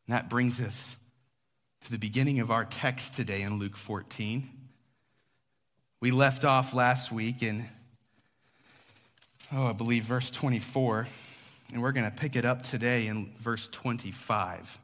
And 0.07 0.15
that 0.15 0.29
brings 0.29 0.61
us 0.61 0.95
to 1.81 1.91
the 1.91 1.97
beginning 1.97 2.39
of 2.39 2.51
our 2.51 2.65
text 2.65 3.13
today 3.13 3.41
in 3.41 3.57
Luke 3.59 3.77
14. 3.77 4.49
We 5.99 6.11
left 6.11 6.45
off 6.45 6.73
last 6.73 7.11
week 7.11 7.41
in, 7.41 7.65
oh, 9.51 9.67
I 9.67 9.73
believe 9.73 10.03
verse 10.03 10.29
24. 10.29 11.07
And 11.75 11.83
we're 11.83 11.91
going 11.91 12.09
to 12.09 12.15
pick 12.15 12.37
it 12.37 12.45
up 12.45 12.63
today 12.63 13.07
in 13.07 13.33
verse 13.37 13.67
25. 13.67 14.79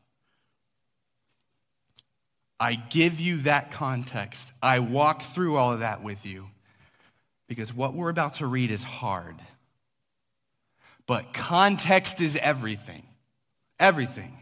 I 2.60 2.76
give 2.76 3.22
you 3.22 3.38
that 3.44 3.72
context. 3.72 4.52
I 4.62 4.80
walk 4.80 5.22
through 5.22 5.56
all 5.56 5.72
of 5.72 5.80
that 5.80 6.04
with 6.04 6.26
you 6.26 6.50
because 7.48 7.74
what 7.74 7.94
we're 7.94 8.10
about 8.10 8.34
to 8.36 8.46
read 8.46 8.72
is 8.72 8.84
hard. 8.84 9.38
But 11.08 11.32
context 11.32 12.20
is 12.20 12.36
everything. 12.36 13.04
Everything. 13.80 14.38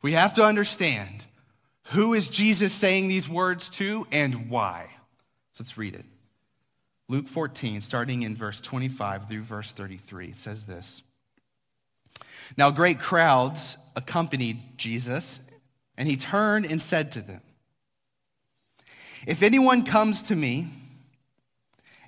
We 0.00 0.12
have 0.12 0.32
to 0.34 0.42
understand 0.42 1.26
who 1.88 2.14
is 2.14 2.30
Jesus 2.30 2.72
saying 2.72 3.08
these 3.08 3.28
words 3.28 3.68
to 3.68 4.06
and 4.10 4.48
why. 4.48 4.88
So 5.52 5.64
let's 5.64 5.76
read 5.76 5.94
it. 5.94 6.06
Luke 7.10 7.28
14, 7.28 7.82
starting 7.82 8.22
in 8.22 8.34
verse 8.34 8.58
25 8.58 9.28
through 9.28 9.42
verse 9.42 9.70
33, 9.70 10.28
it 10.28 10.38
says 10.38 10.64
this. 10.64 11.02
Now, 12.56 12.70
great 12.70 13.00
crowds 13.00 13.76
accompanied 13.96 14.76
Jesus, 14.76 15.40
and 15.96 16.08
he 16.08 16.16
turned 16.16 16.66
and 16.66 16.80
said 16.80 17.12
to 17.12 17.20
them, 17.22 17.40
If 19.26 19.42
anyone 19.42 19.84
comes 19.84 20.22
to 20.22 20.36
me 20.36 20.68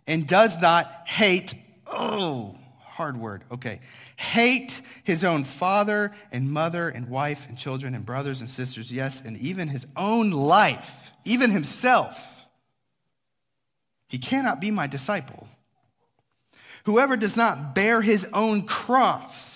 and 0.06 0.26
does 0.26 0.58
not 0.60 0.86
hate, 1.06 1.54
oh, 1.86 2.56
hard 2.80 3.18
word, 3.18 3.44
okay, 3.52 3.80
hate 4.16 4.80
his 5.04 5.22
own 5.22 5.44
father 5.44 6.12
and 6.32 6.50
mother 6.50 6.88
and 6.88 7.08
wife 7.08 7.46
and 7.48 7.58
children 7.58 7.94
and 7.94 8.04
brothers 8.04 8.40
and 8.40 8.48
sisters, 8.48 8.92
yes, 8.92 9.22
and 9.24 9.36
even 9.36 9.68
his 9.68 9.86
own 9.96 10.30
life, 10.30 11.12
even 11.24 11.50
himself, 11.50 12.36
he 14.08 14.18
cannot 14.18 14.60
be 14.60 14.70
my 14.70 14.86
disciple. 14.86 15.48
Whoever 16.84 17.16
does 17.16 17.36
not 17.36 17.74
bear 17.74 18.00
his 18.00 18.26
own 18.32 18.62
cross, 18.62 19.55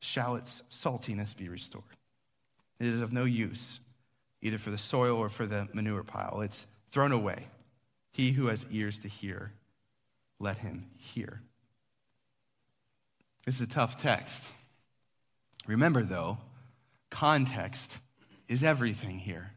shall 0.00 0.36
its 0.36 0.62
saltiness 0.70 1.36
be 1.36 1.48
restored? 1.48 1.84
It 2.78 2.86
is 2.86 3.00
of 3.00 3.12
no 3.12 3.24
use, 3.24 3.80
either 4.42 4.58
for 4.58 4.70
the 4.70 4.78
soil 4.78 5.16
or 5.16 5.28
for 5.28 5.46
the 5.46 5.68
manure 5.72 6.02
pile. 6.02 6.40
It's 6.42 6.66
thrown 6.90 7.12
away. 7.12 7.48
He 8.12 8.32
who 8.32 8.46
has 8.46 8.66
ears 8.70 8.98
to 8.98 9.08
hear, 9.08 9.52
let 10.38 10.58
him 10.58 10.86
hear. 10.96 11.42
This 13.44 13.56
is 13.56 13.62
a 13.62 13.66
tough 13.66 14.00
text. 14.00 14.44
Remember, 15.66 16.02
though, 16.02 16.38
context 17.10 17.98
is 18.48 18.62
everything 18.62 19.18
here. 19.18 19.52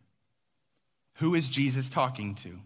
Who 1.16 1.36
is 1.36 1.50
Jesus 1.50 1.90
talking 1.90 2.36
to? 2.36 2.60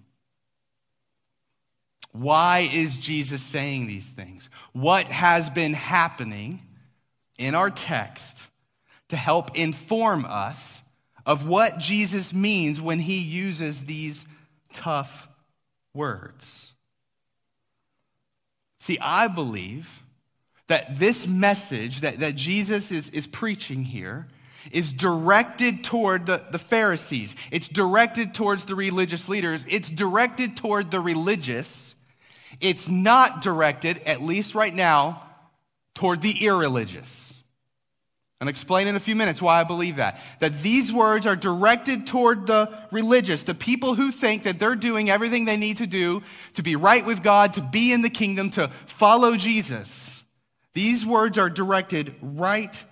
Why 2.11 2.69
is 2.71 2.97
Jesus 2.97 3.41
saying 3.41 3.87
these 3.87 4.07
things? 4.07 4.49
What 4.71 5.07
has 5.07 5.49
been 5.49 5.73
happening 5.73 6.61
in 7.37 7.55
our 7.55 7.69
text 7.69 8.47
to 9.09 9.17
help 9.17 9.55
inform 9.55 10.25
us 10.25 10.81
of 11.25 11.47
what 11.47 11.79
Jesus 11.79 12.33
means 12.33 12.81
when 12.81 12.99
he 12.99 13.17
uses 13.17 13.85
these 13.85 14.25
tough 14.73 15.27
words? 15.93 16.73
See, 18.79 18.97
I 18.99 19.27
believe 19.27 20.03
that 20.67 20.99
this 20.99 21.27
message 21.27 22.01
that, 22.01 22.19
that 22.19 22.35
Jesus 22.35 22.91
is, 22.91 23.09
is 23.09 23.27
preaching 23.27 23.85
here 23.85 24.27
is 24.71 24.93
directed 24.93 25.83
toward 25.83 26.25
the, 26.25 26.43
the 26.51 26.57
Pharisees. 26.57 27.35
It's 27.51 27.67
directed 27.67 28.33
towards 28.33 28.65
the 28.65 28.75
religious 28.75 29.27
leaders. 29.27 29.65
It's 29.69 29.89
directed 29.89 30.55
toward 30.55 30.91
the 30.91 30.99
religious. 30.99 31.95
It's 32.59 32.87
not 32.87 33.41
directed, 33.41 34.01
at 34.05 34.21
least 34.21 34.55
right 34.55 34.73
now, 34.73 35.23
toward 35.93 36.21
the 36.21 36.45
irreligious. 36.45 37.33
And 38.39 38.49
explain 38.49 38.87
in 38.87 38.97
a 38.97 38.99
few 38.99 39.15
minutes 39.15 39.41
why 39.41 39.61
I 39.61 39.63
believe 39.63 39.95
that. 39.95 40.19
That 40.41 40.61
these 40.61 40.91
words 40.91 41.25
are 41.25 41.35
directed 41.35 42.07
toward 42.07 42.45
the 42.45 42.77
religious, 42.91 43.43
the 43.43 43.55
people 43.55 43.95
who 43.95 44.11
think 44.11 44.43
that 44.43 44.59
they're 44.59 44.75
doing 44.75 45.09
everything 45.09 45.45
they 45.45 45.55
need 45.55 45.77
to 45.77 45.87
do 45.87 46.23
to 46.55 46.61
be 46.61 46.75
right 46.75 47.05
with 47.05 47.23
God, 47.23 47.53
to 47.53 47.61
be 47.61 47.93
in 47.93 48.01
the 48.01 48.09
kingdom, 48.09 48.49
to 48.51 48.67
follow 48.85 49.37
Jesus. 49.37 50.23
These 50.73 51.05
words 51.05 51.37
are 51.37 51.49
directed 51.49 52.15
right 52.21 52.83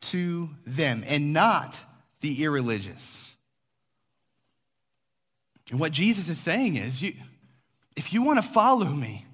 to 0.00 0.50
them 0.64 1.04
and 1.06 1.32
not 1.34 1.78
the 2.20 2.42
irreligious. 2.42 3.34
And 5.70 5.80
what 5.80 5.92
Jesus 5.92 6.28
is 6.28 6.38
saying 6.38 6.76
is 6.76 7.02
you, 7.02 7.14
if 7.96 8.12
you 8.12 8.22
want 8.22 8.38
to 8.38 8.48
follow 8.48 8.86
me, 8.86 9.26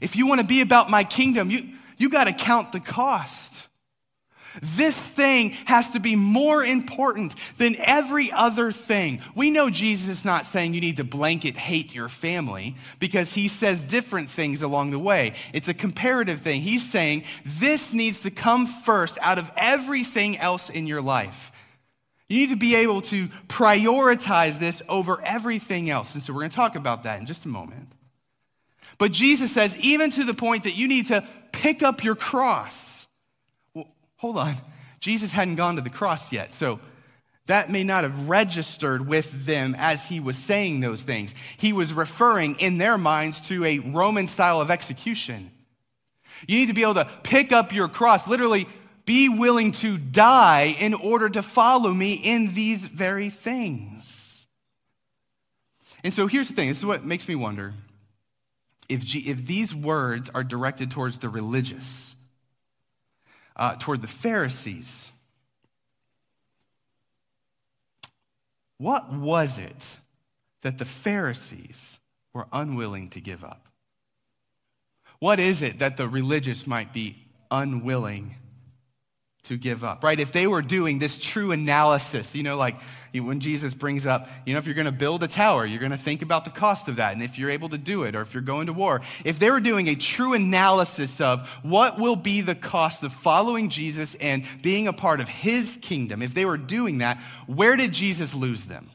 if 0.00 0.14
you 0.14 0.26
want 0.26 0.40
to 0.40 0.46
be 0.46 0.60
about 0.60 0.90
my 0.90 1.02
kingdom, 1.02 1.50
you, 1.50 1.70
you 1.98 2.08
got 2.08 2.24
to 2.24 2.32
count 2.32 2.72
the 2.72 2.80
cost. 2.80 3.68
This 4.62 4.96
thing 4.96 5.50
has 5.66 5.90
to 5.90 6.00
be 6.00 6.16
more 6.16 6.64
important 6.64 7.34
than 7.58 7.76
every 7.78 8.32
other 8.32 8.72
thing. 8.72 9.20
We 9.34 9.50
know 9.50 9.70
Jesus 9.70 10.08
is 10.08 10.24
not 10.24 10.46
saying 10.46 10.74
you 10.74 10.80
need 10.80 10.96
to 10.96 11.04
blanket 11.04 11.56
hate 11.56 11.94
your 11.94 12.08
family 12.08 12.74
because 12.98 13.32
he 13.32 13.48
says 13.48 13.84
different 13.84 14.30
things 14.30 14.62
along 14.62 14.90
the 14.90 14.98
way. 14.98 15.34
It's 15.52 15.68
a 15.68 15.74
comparative 15.74 16.40
thing. 16.40 16.62
He's 16.62 16.88
saying 16.88 17.24
this 17.44 17.92
needs 17.92 18.20
to 18.20 18.30
come 18.30 18.66
first 18.66 19.18
out 19.20 19.38
of 19.38 19.50
everything 19.56 20.38
else 20.38 20.70
in 20.70 20.86
your 20.86 21.02
life. 21.02 21.52
You 22.28 22.40
need 22.40 22.50
to 22.50 22.56
be 22.56 22.74
able 22.74 23.00
to 23.02 23.28
prioritize 23.48 24.58
this 24.58 24.82
over 24.88 25.20
everything 25.22 25.88
else. 25.88 26.14
And 26.14 26.22
so 26.22 26.32
we're 26.32 26.40
going 26.40 26.50
to 26.50 26.56
talk 26.56 26.74
about 26.74 27.04
that 27.04 27.20
in 27.20 27.26
just 27.26 27.44
a 27.44 27.48
moment. 27.48 27.92
But 28.98 29.12
Jesus 29.12 29.52
says, 29.52 29.76
even 29.76 30.10
to 30.10 30.24
the 30.24 30.34
point 30.34 30.64
that 30.64 30.74
you 30.74 30.88
need 30.88 31.06
to 31.06 31.26
pick 31.52 31.82
up 31.82 32.04
your 32.04 32.14
cross 32.14 32.88
hold 34.18 34.36
on, 34.36 34.56
Jesus 35.00 35.32
hadn't 35.32 35.56
gone 35.56 35.76
to 35.76 35.80
the 35.80 35.90
cross 35.90 36.30
yet. 36.30 36.52
So 36.52 36.78
that 37.46 37.70
may 37.70 37.82
not 37.82 38.04
have 38.04 38.28
registered 38.28 39.08
with 39.08 39.46
them 39.46 39.74
as 39.78 40.04
he 40.04 40.20
was 40.20 40.36
saying 40.36 40.80
those 40.80 41.02
things. 41.02 41.34
He 41.56 41.72
was 41.72 41.94
referring 41.94 42.56
in 42.56 42.78
their 42.78 42.98
minds 42.98 43.40
to 43.48 43.64
a 43.64 43.78
Roman 43.78 44.28
style 44.28 44.60
of 44.60 44.70
execution. 44.70 45.50
You 46.46 46.58
need 46.58 46.66
to 46.66 46.74
be 46.74 46.82
able 46.82 46.94
to 46.94 47.08
pick 47.22 47.50
up 47.52 47.72
your 47.72 47.88
cross, 47.88 48.28
literally, 48.28 48.68
be 49.06 49.28
willing 49.28 49.72
to 49.72 49.96
die 49.96 50.76
in 50.78 50.92
order 50.92 51.30
to 51.30 51.42
follow 51.42 51.92
me 51.94 52.12
in 52.12 52.52
these 52.54 52.84
very 52.84 53.30
things. 53.30 54.46
And 56.04 56.12
so 56.12 56.26
here's 56.26 56.48
the 56.48 56.54
thing 56.54 56.68
this 56.68 56.78
is 56.78 56.84
what 56.84 57.04
makes 57.04 57.26
me 57.26 57.34
wonder 57.34 57.74
if, 58.88 59.04
G- 59.04 59.30
if 59.30 59.46
these 59.46 59.74
words 59.74 60.30
are 60.34 60.44
directed 60.44 60.90
towards 60.90 61.18
the 61.18 61.28
religious 61.28 62.16
uh, 63.58 63.74
toward 63.78 64.00
the 64.00 64.06
Pharisees. 64.06 65.10
What 68.78 69.12
was 69.12 69.58
it 69.58 69.98
that 70.62 70.78
the 70.78 70.84
Pharisees 70.84 71.98
were 72.32 72.46
unwilling 72.52 73.10
to 73.10 73.20
give 73.20 73.42
up? 73.42 73.66
What 75.18 75.40
is 75.40 75.62
it 75.62 75.80
that 75.80 75.96
the 75.96 76.08
religious 76.08 76.66
might 76.66 76.92
be 76.92 77.26
unwilling 77.50 78.36
to 79.48 79.56
give 79.56 79.82
up, 79.82 80.04
right? 80.04 80.20
If 80.20 80.30
they 80.30 80.46
were 80.46 80.60
doing 80.60 80.98
this 80.98 81.18
true 81.18 81.52
analysis, 81.52 82.34
you 82.34 82.42
know, 82.42 82.56
like 82.56 82.76
when 83.14 83.40
Jesus 83.40 83.72
brings 83.72 84.06
up, 84.06 84.28
you 84.44 84.52
know, 84.52 84.58
if 84.58 84.66
you're 84.66 84.74
going 84.74 84.84
to 84.84 84.92
build 84.92 85.22
a 85.22 85.28
tower, 85.28 85.64
you're 85.64 85.80
going 85.80 85.90
to 85.90 85.96
think 85.96 86.20
about 86.20 86.44
the 86.44 86.50
cost 86.50 86.86
of 86.86 86.96
that 86.96 87.14
and 87.14 87.22
if 87.22 87.38
you're 87.38 87.48
able 87.48 87.70
to 87.70 87.78
do 87.78 88.02
it 88.02 88.14
or 88.14 88.20
if 88.20 88.34
you're 88.34 88.42
going 88.42 88.66
to 88.66 88.74
war. 88.74 89.00
If 89.24 89.38
they 89.38 89.50
were 89.50 89.60
doing 89.60 89.88
a 89.88 89.94
true 89.94 90.34
analysis 90.34 91.18
of 91.20 91.48
what 91.62 91.98
will 91.98 92.14
be 92.14 92.42
the 92.42 92.54
cost 92.54 93.02
of 93.02 93.12
following 93.12 93.70
Jesus 93.70 94.14
and 94.20 94.44
being 94.60 94.86
a 94.86 94.92
part 94.92 95.20
of 95.20 95.28
his 95.28 95.78
kingdom, 95.80 96.20
if 96.20 96.34
they 96.34 96.44
were 96.44 96.58
doing 96.58 96.98
that, 96.98 97.18
where 97.46 97.76
did 97.76 97.92
Jesus 97.92 98.34
lose 98.34 98.66
them? 98.66 98.90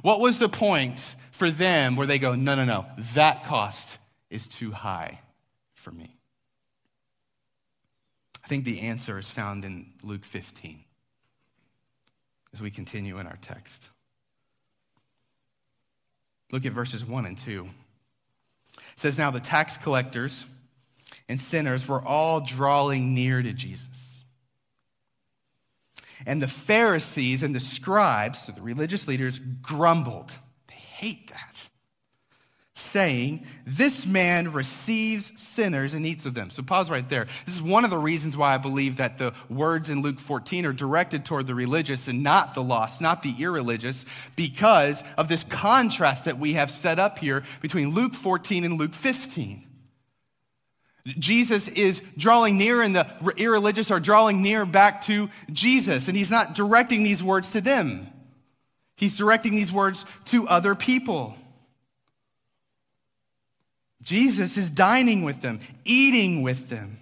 What 0.00 0.20
was 0.20 0.38
the 0.38 0.48
point 0.48 1.14
for 1.30 1.50
them 1.50 1.94
where 1.96 2.06
they 2.06 2.18
go, 2.18 2.34
no, 2.34 2.54
no, 2.54 2.64
no, 2.64 2.86
that 3.14 3.44
cost 3.44 3.98
is 4.30 4.48
too 4.48 4.72
high 4.72 5.20
for 5.74 5.90
me? 5.90 6.19
Think 8.50 8.64
the 8.64 8.80
answer 8.80 9.16
is 9.16 9.30
found 9.30 9.64
in 9.64 9.86
Luke 10.02 10.24
15 10.24 10.80
as 12.52 12.60
we 12.60 12.68
continue 12.68 13.16
in 13.20 13.28
our 13.28 13.38
text. 13.40 13.90
Look 16.50 16.66
at 16.66 16.72
verses 16.72 17.04
1 17.04 17.26
and 17.26 17.38
2. 17.38 17.68
It 18.74 18.80
says, 18.96 19.16
Now 19.16 19.30
the 19.30 19.38
tax 19.38 19.76
collectors 19.76 20.46
and 21.28 21.40
sinners 21.40 21.86
were 21.86 22.04
all 22.04 22.40
drawing 22.40 23.14
near 23.14 23.40
to 23.40 23.52
Jesus. 23.52 24.24
And 26.26 26.42
the 26.42 26.48
Pharisees 26.48 27.44
and 27.44 27.54
the 27.54 27.60
scribes, 27.60 28.40
so 28.40 28.50
the 28.50 28.62
religious 28.62 29.06
leaders, 29.06 29.38
grumbled. 29.62 30.32
They 30.66 30.74
hate 30.74 31.28
that 31.28 31.69
saying, 32.80 33.46
This 33.64 34.06
man 34.06 34.52
receives 34.52 35.32
sinners 35.40 35.94
and 35.94 36.06
eats 36.06 36.26
of 36.26 36.34
them. 36.34 36.50
So 36.50 36.62
pause 36.62 36.90
right 36.90 37.08
there. 37.08 37.26
This 37.46 37.56
is 37.56 37.62
one 37.62 37.84
of 37.84 37.90
the 37.90 37.98
reasons 37.98 38.36
why 38.36 38.54
I 38.54 38.58
believe 38.58 38.96
that 38.96 39.18
the 39.18 39.32
words 39.48 39.90
in 39.90 40.02
Luke 40.02 40.18
14 40.18 40.66
are 40.66 40.72
directed 40.72 41.24
toward 41.24 41.46
the 41.46 41.54
religious 41.54 42.08
and 42.08 42.22
not 42.22 42.54
the 42.54 42.62
lost, 42.62 43.00
not 43.00 43.22
the 43.22 43.34
irreligious, 43.38 44.04
because 44.36 45.02
of 45.16 45.28
this 45.28 45.44
contrast 45.44 46.24
that 46.24 46.38
we 46.38 46.54
have 46.54 46.70
set 46.70 46.98
up 46.98 47.18
here 47.18 47.44
between 47.60 47.90
Luke 47.90 48.14
14 48.14 48.64
and 48.64 48.78
Luke 48.78 48.94
15. 48.94 49.66
Jesus 51.18 51.68
is 51.68 52.02
drawing 52.16 52.58
near, 52.58 52.82
and 52.82 52.94
the 52.94 53.06
irreligious 53.36 53.90
are 53.90 54.00
drawing 54.00 54.42
near 54.42 54.66
back 54.66 55.02
to 55.02 55.30
Jesus, 55.52 56.08
and 56.08 56.16
he's 56.16 56.30
not 56.30 56.54
directing 56.54 57.02
these 57.02 57.22
words 57.22 57.50
to 57.52 57.60
them. 57.60 58.08
He's 58.96 59.16
directing 59.16 59.54
these 59.54 59.72
words 59.72 60.04
to 60.26 60.46
other 60.46 60.74
people. 60.74 61.34
Jesus 64.02 64.56
is 64.56 64.70
dining 64.70 65.24
with 65.24 65.42
them, 65.42 65.60
eating 65.84 66.42
with 66.42 66.68
them, 66.68 66.98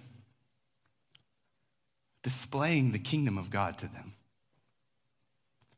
displaying 2.23 2.91
the 2.91 2.99
kingdom 2.99 3.37
of 3.37 3.49
God 3.49 3.77
to 3.79 3.87
them. 3.87 4.13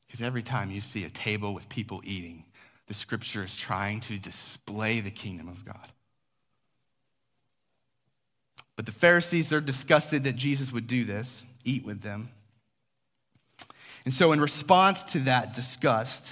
Because 0.08 0.22
every 0.22 0.44
time 0.44 0.72
you 0.72 0.82
see 0.82 1.06
a 1.06 1.10
table 1.10 1.54
with 1.54 1.70
people 1.70 2.02
eating, 2.04 2.46
the 2.88 2.94
scripture 2.94 3.44
is 3.44 3.56
trying 3.56 4.02
to 4.02 4.18
display 4.18 5.00
the 5.00 5.12
kingdom 5.12 5.48
of 5.48 5.64
God. 5.64 5.88
But 8.76 8.86
the 8.86 8.92
Pharisees, 8.92 9.48
they're 9.48 9.62
disgusted 9.62 10.24
that 10.24 10.36
Jesus 10.36 10.74
would 10.74 10.88
do 10.88 11.06
this, 11.06 11.46
eat 11.64 11.86
with 11.86 12.02
them. 12.02 12.30
And 14.04 14.14
so, 14.14 14.32
in 14.32 14.42
response 14.42 15.04
to 15.06 15.20
that 15.20 15.54
disgust, 15.54 16.26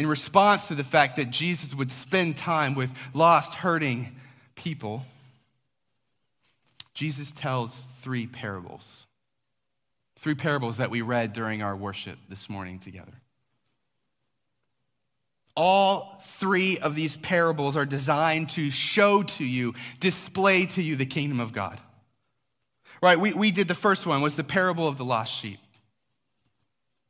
in 0.00 0.06
response 0.06 0.66
to 0.68 0.74
the 0.74 0.82
fact 0.82 1.16
that 1.16 1.30
Jesus 1.30 1.74
would 1.74 1.92
spend 1.92 2.34
time 2.34 2.74
with 2.74 2.90
lost, 3.12 3.52
hurting 3.52 4.16
people, 4.54 5.04
Jesus 6.94 7.30
tells 7.32 7.86
three 7.98 8.26
parables. 8.26 9.06
Three 10.16 10.34
parables 10.34 10.78
that 10.78 10.90
we 10.90 11.02
read 11.02 11.34
during 11.34 11.60
our 11.60 11.76
worship 11.76 12.18
this 12.30 12.48
morning 12.48 12.78
together. 12.78 13.12
All 15.54 16.18
three 16.22 16.78
of 16.78 16.94
these 16.94 17.18
parables 17.18 17.76
are 17.76 17.84
designed 17.84 18.48
to 18.50 18.70
show 18.70 19.22
to 19.22 19.44
you, 19.44 19.74
display 19.98 20.64
to 20.64 20.82
you 20.82 20.96
the 20.96 21.04
kingdom 21.04 21.40
of 21.40 21.52
God. 21.52 21.78
Right? 23.02 23.20
We, 23.20 23.34
we 23.34 23.50
did 23.50 23.68
the 23.68 23.74
first 23.74 24.06
one, 24.06 24.22
was 24.22 24.36
the 24.36 24.44
parable 24.44 24.88
of 24.88 24.96
the 24.96 25.04
lost 25.04 25.34
sheep. 25.34 25.60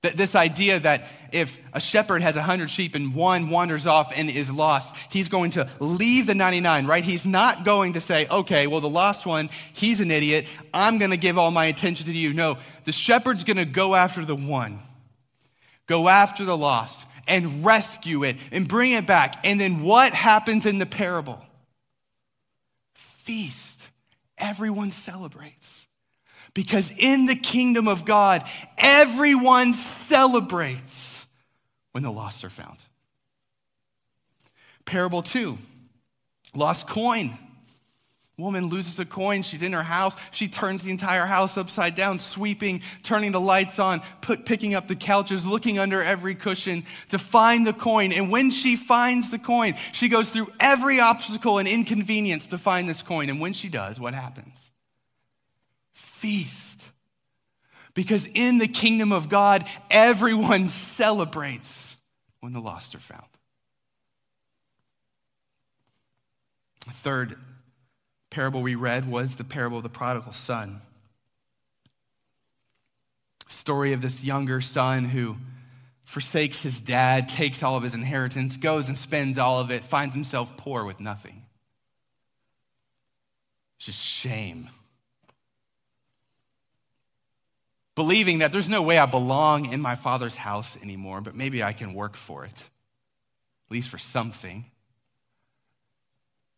This 0.02 0.34
idea 0.34 0.80
that 0.80 1.08
if 1.30 1.60
a 1.74 1.80
shepherd 1.80 2.22
has 2.22 2.34
100 2.34 2.70
sheep 2.70 2.94
and 2.94 3.14
one 3.14 3.50
wanders 3.50 3.86
off 3.86 4.10
and 4.14 4.30
is 4.30 4.50
lost, 4.50 4.96
he's 5.10 5.28
going 5.28 5.50
to 5.52 5.68
leave 5.78 6.26
the 6.26 6.34
99, 6.34 6.86
right? 6.86 7.04
He's 7.04 7.26
not 7.26 7.66
going 7.66 7.92
to 7.92 8.00
say, 8.00 8.26
okay, 8.28 8.66
well, 8.66 8.80
the 8.80 8.88
lost 8.88 9.26
one, 9.26 9.50
he's 9.74 10.00
an 10.00 10.10
idiot. 10.10 10.46
I'm 10.72 10.96
going 10.96 11.10
to 11.10 11.18
give 11.18 11.36
all 11.36 11.50
my 11.50 11.66
attention 11.66 12.06
to 12.06 12.12
you. 12.12 12.32
No, 12.32 12.56
the 12.84 12.92
shepherd's 12.92 13.44
going 13.44 13.58
to 13.58 13.66
go 13.66 13.94
after 13.94 14.24
the 14.24 14.34
one, 14.34 14.80
go 15.86 16.08
after 16.08 16.46
the 16.46 16.56
lost, 16.56 17.06
and 17.28 17.62
rescue 17.62 18.24
it 18.24 18.38
and 18.50 18.66
bring 18.66 18.92
it 18.92 19.06
back. 19.06 19.36
And 19.44 19.60
then 19.60 19.82
what 19.82 20.14
happens 20.14 20.64
in 20.64 20.78
the 20.78 20.86
parable? 20.86 21.44
Feast. 22.94 23.86
Everyone 24.38 24.90
celebrates. 24.90 25.79
Because 26.54 26.90
in 26.98 27.26
the 27.26 27.36
kingdom 27.36 27.86
of 27.86 28.04
God, 28.04 28.44
everyone 28.76 29.72
celebrates 29.72 31.26
when 31.92 32.02
the 32.02 32.10
lost 32.12 32.44
are 32.44 32.50
found. 32.50 32.78
Parable 34.84 35.22
two 35.22 35.58
lost 36.54 36.88
coin. 36.88 37.38
Woman 38.36 38.66
loses 38.66 38.98
a 38.98 39.04
coin. 39.04 39.42
She's 39.42 39.62
in 39.62 39.74
her 39.74 39.82
house. 39.82 40.16
She 40.30 40.48
turns 40.48 40.82
the 40.82 40.90
entire 40.90 41.26
house 41.26 41.58
upside 41.58 41.94
down, 41.94 42.18
sweeping, 42.18 42.80
turning 43.02 43.32
the 43.32 43.40
lights 43.40 43.78
on, 43.78 44.00
put, 44.22 44.46
picking 44.46 44.74
up 44.74 44.88
the 44.88 44.96
couches, 44.96 45.44
looking 45.44 45.78
under 45.78 46.02
every 46.02 46.34
cushion 46.34 46.84
to 47.10 47.18
find 47.18 47.66
the 47.66 47.74
coin. 47.74 48.12
And 48.12 48.30
when 48.30 48.50
she 48.50 48.76
finds 48.76 49.30
the 49.30 49.38
coin, 49.38 49.74
she 49.92 50.08
goes 50.08 50.30
through 50.30 50.50
every 50.58 51.00
obstacle 51.00 51.58
and 51.58 51.68
inconvenience 51.68 52.46
to 52.46 52.56
find 52.56 52.88
this 52.88 53.02
coin. 53.02 53.28
And 53.28 53.40
when 53.40 53.52
she 53.52 53.68
does, 53.68 54.00
what 54.00 54.14
happens? 54.14 54.69
Feast. 56.20 56.83
Because 57.94 58.26
in 58.35 58.59
the 58.59 58.68
kingdom 58.68 59.11
of 59.11 59.30
God, 59.30 59.66
everyone 59.90 60.68
celebrates 60.68 61.96
when 62.40 62.52
the 62.52 62.61
lost 62.61 62.94
are 62.94 63.00
found. 63.00 63.24
The 66.87 66.92
Third, 66.92 67.38
parable 68.28 68.61
we 68.61 68.74
read 68.74 69.11
was 69.11 69.37
the 69.37 69.44
parable 69.44 69.78
of 69.78 69.83
the 69.83 69.88
prodigal 69.88 70.33
son. 70.33 70.83
Story 73.48 73.94
of 73.94 74.02
this 74.02 74.22
younger 74.22 74.61
son 74.61 75.06
who 75.06 75.37
forsakes 76.04 76.61
his 76.61 76.80
dad, 76.80 77.28
takes 77.28 77.62
all 77.62 77.76
of 77.76 77.83
his 77.83 77.94
inheritance, 77.94 78.59
goes 78.59 78.88
and 78.88 78.98
spends 78.98 79.38
all 79.38 79.59
of 79.59 79.70
it, 79.70 79.85
finds 79.85 80.14
himself 80.14 80.54
poor 80.59 80.85
with 80.85 81.00
nothing. 81.00 81.46
It's 83.78 83.87
just 83.87 84.02
shame. 84.02 84.68
Believing 88.00 88.38
that 88.38 88.50
there's 88.50 88.66
no 88.66 88.80
way 88.80 88.96
I 88.96 89.04
belong 89.04 89.70
in 89.70 89.82
my 89.82 89.94
father's 89.94 90.34
house 90.34 90.74
anymore, 90.82 91.20
but 91.20 91.34
maybe 91.34 91.62
I 91.62 91.74
can 91.74 91.92
work 91.92 92.16
for 92.16 92.46
it, 92.46 92.56
at 92.56 93.70
least 93.70 93.90
for 93.90 93.98
something 93.98 94.64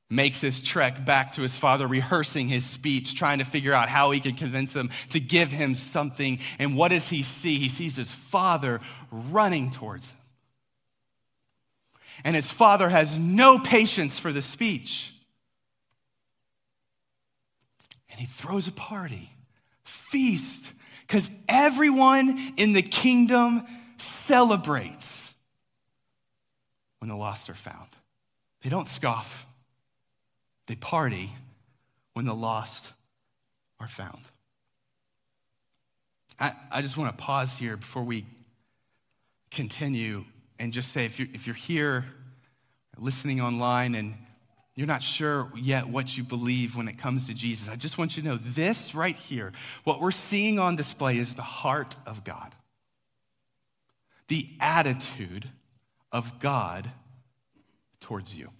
makes 0.08 0.40
his 0.40 0.62
trek 0.62 1.04
back 1.04 1.32
to 1.32 1.42
his 1.42 1.56
father, 1.56 1.88
rehearsing 1.88 2.46
his 2.46 2.64
speech, 2.64 3.16
trying 3.16 3.40
to 3.40 3.44
figure 3.44 3.72
out 3.72 3.88
how 3.88 4.12
he 4.12 4.20
could 4.20 4.36
convince 4.36 4.72
him 4.72 4.88
to 5.10 5.18
give 5.18 5.50
him 5.50 5.74
something. 5.74 6.38
And 6.60 6.76
what 6.76 6.92
does 6.92 7.08
he 7.08 7.24
see? 7.24 7.58
He 7.58 7.68
sees 7.68 7.96
his 7.96 8.12
father 8.12 8.80
running 9.10 9.72
towards 9.72 10.12
him. 10.12 10.18
And 12.22 12.36
his 12.36 12.52
father 12.52 12.88
has 12.88 13.18
no 13.18 13.58
patience 13.58 14.20
for 14.20 14.30
the 14.32 14.42
speech. 14.42 15.12
And 18.10 18.20
he 18.20 18.26
throws 18.26 18.68
a 18.68 18.72
party, 18.72 19.32
feast, 19.82 20.72
because 21.12 21.30
everyone 21.46 22.54
in 22.56 22.72
the 22.72 22.80
kingdom 22.80 23.66
celebrates 23.98 25.30
when 27.00 27.10
the 27.10 27.14
lost 27.14 27.50
are 27.50 27.54
found. 27.54 27.90
They 28.62 28.70
don't 28.70 28.88
scoff. 28.88 29.46
They 30.68 30.74
party 30.74 31.32
when 32.14 32.24
the 32.24 32.34
lost 32.34 32.92
are 33.78 33.88
found. 33.88 34.22
I, 36.40 36.54
I 36.70 36.80
just 36.80 36.96
want 36.96 37.14
to 37.14 37.22
pause 37.22 37.58
here 37.58 37.76
before 37.76 38.04
we 38.04 38.24
continue 39.50 40.24
and 40.58 40.72
just 40.72 40.92
say 40.92 41.04
if 41.04 41.18
you're, 41.18 41.28
if 41.34 41.46
you're 41.46 41.54
here 41.54 42.06
listening 42.96 43.38
online 43.42 43.94
and 43.94 44.14
you're 44.74 44.86
not 44.86 45.02
sure 45.02 45.50
yet 45.54 45.88
what 45.88 46.16
you 46.16 46.24
believe 46.24 46.76
when 46.76 46.88
it 46.88 46.98
comes 46.98 47.26
to 47.26 47.34
Jesus, 47.34 47.68
I 47.68 47.76
just 47.76 47.98
want 47.98 48.16
you 48.16 48.22
to 48.22 48.28
know 48.30 48.38
this 48.40 48.94
right 48.94 49.16
here, 49.16 49.52
what 49.84 50.00
we're 50.00 50.10
seeing 50.10 50.58
on 50.58 50.76
display 50.76 51.18
is 51.18 51.34
the 51.34 51.42
heart 51.42 51.96
of 52.06 52.24
God, 52.24 52.54
the 54.28 54.48
attitude 54.60 55.50
of 56.10 56.38
God 56.38 56.90
towards 58.00 58.34
you. 58.34 58.50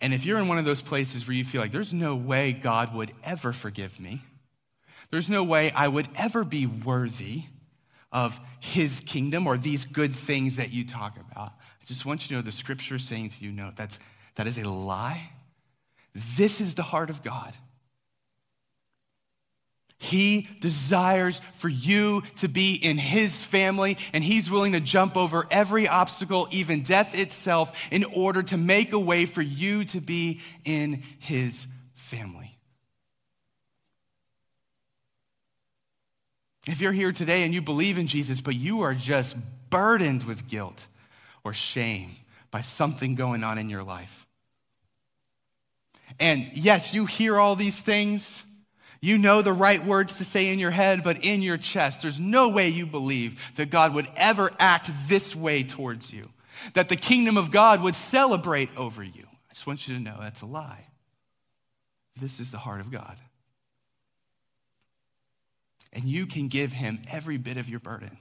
And 0.00 0.12
if 0.12 0.26
you're 0.26 0.38
in 0.38 0.48
one 0.48 0.58
of 0.58 0.64
those 0.64 0.82
places 0.82 1.28
where 1.28 1.36
you 1.36 1.44
feel 1.44 1.60
like 1.60 1.70
there's 1.70 1.94
no 1.94 2.16
way 2.16 2.52
God 2.52 2.92
would 2.94 3.12
ever 3.22 3.52
forgive 3.52 4.00
me, 4.00 4.22
there's 5.12 5.30
no 5.30 5.44
way 5.44 5.70
I 5.70 5.86
would 5.86 6.08
ever 6.16 6.42
be 6.42 6.66
worthy 6.66 7.44
of 8.10 8.40
his 8.60 9.00
kingdom 9.00 9.46
or 9.46 9.56
these 9.56 9.84
good 9.84 10.14
things 10.14 10.56
that 10.56 10.72
you 10.72 10.84
talk 10.84 11.16
about, 11.18 11.52
just 11.92 12.06
want 12.06 12.22
you 12.22 12.28
to 12.28 12.34
know 12.34 12.42
the 12.42 12.52
scripture 12.52 12.98
saying 12.98 13.30
to 13.30 13.44
you, 13.44 13.52
no, 13.52 13.70
that's, 13.76 13.98
that 14.36 14.46
is 14.46 14.58
a 14.58 14.64
lie. 14.64 15.30
This 16.14 16.60
is 16.60 16.74
the 16.74 16.82
heart 16.82 17.10
of 17.10 17.22
God. 17.22 17.54
He 19.98 20.48
desires 20.60 21.40
for 21.52 21.68
you 21.68 22.22
to 22.40 22.48
be 22.48 22.74
in 22.74 22.98
His 22.98 23.44
family, 23.44 23.96
and 24.12 24.24
He's 24.24 24.50
willing 24.50 24.72
to 24.72 24.80
jump 24.80 25.16
over 25.16 25.46
every 25.50 25.86
obstacle, 25.86 26.48
even 26.50 26.82
death 26.82 27.14
itself, 27.14 27.72
in 27.90 28.04
order 28.04 28.42
to 28.42 28.56
make 28.56 28.92
a 28.92 28.98
way 28.98 29.26
for 29.26 29.42
you 29.42 29.84
to 29.86 30.00
be 30.00 30.40
in 30.64 31.04
His 31.20 31.66
family. 31.94 32.58
If 36.66 36.80
you're 36.80 36.92
here 36.92 37.12
today 37.12 37.44
and 37.44 37.54
you 37.54 37.62
believe 37.62 37.98
in 37.98 38.06
Jesus, 38.06 38.40
but 38.40 38.56
you 38.56 38.82
are 38.82 38.94
just 38.94 39.36
burdened 39.70 40.24
with 40.24 40.48
guilt 40.48 40.86
or 41.44 41.52
shame 41.52 42.16
by 42.50 42.60
something 42.60 43.14
going 43.14 43.44
on 43.44 43.58
in 43.58 43.68
your 43.68 43.82
life, 43.82 44.26
and 46.20 46.50
yes, 46.54 46.92
you 46.92 47.06
hear 47.06 47.38
all 47.38 47.56
these 47.56 47.78
things 47.80 48.42
you 49.04 49.18
know 49.18 49.42
the 49.42 49.52
right 49.52 49.84
words 49.84 50.14
to 50.18 50.24
say 50.24 50.48
in 50.48 50.60
your 50.60 50.70
head, 50.70 51.02
but 51.02 51.24
in 51.24 51.42
your 51.42 51.58
chest, 51.58 52.02
there's 52.02 52.20
no 52.20 52.48
way 52.48 52.68
you 52.68 52.86
believe 52.86 53.38
that 53.56 53.68
God 53.68 53.94
would 53.94 54.06
ever 54.16 54.52
act 54.60 54.90
this 55.08 55.34
way 55.34 55.64
towards 55.64 56.12
you, 56.12 56.30
that 56.74 56.88
the 56.88 56.94
kingdom 56.94 57.36
of 57.36 57.50
God 57.50 57.82
would 57.82 57.96
celebrate 57.96 58.70
over 58.76 59.02
you. 59.02 59.24
I 59.50 59.54
just 59.54 59.66
want 59.66 59.88
you 59.88 59.96
to 59.96 60.00
know 60.00 60.16
that's 60.20 60.42
a 60.42 60.46
lie. 60.46 60.86
This 62.18 62.38
is 62.38 62.52
the 62.52 62.58
heart 62.58 62.80
of 62.80 62.92
God. 62.92 63.18
And 65.92 66.04
you 66.04 66.24
can 66.24 66.46
give 66.46 66.72
him 66.72 67.00
every 67.10 67.38
bit 67.38 67.56
of 67.56 67.68
your 67.68 67.80
burden, 67.80 68.18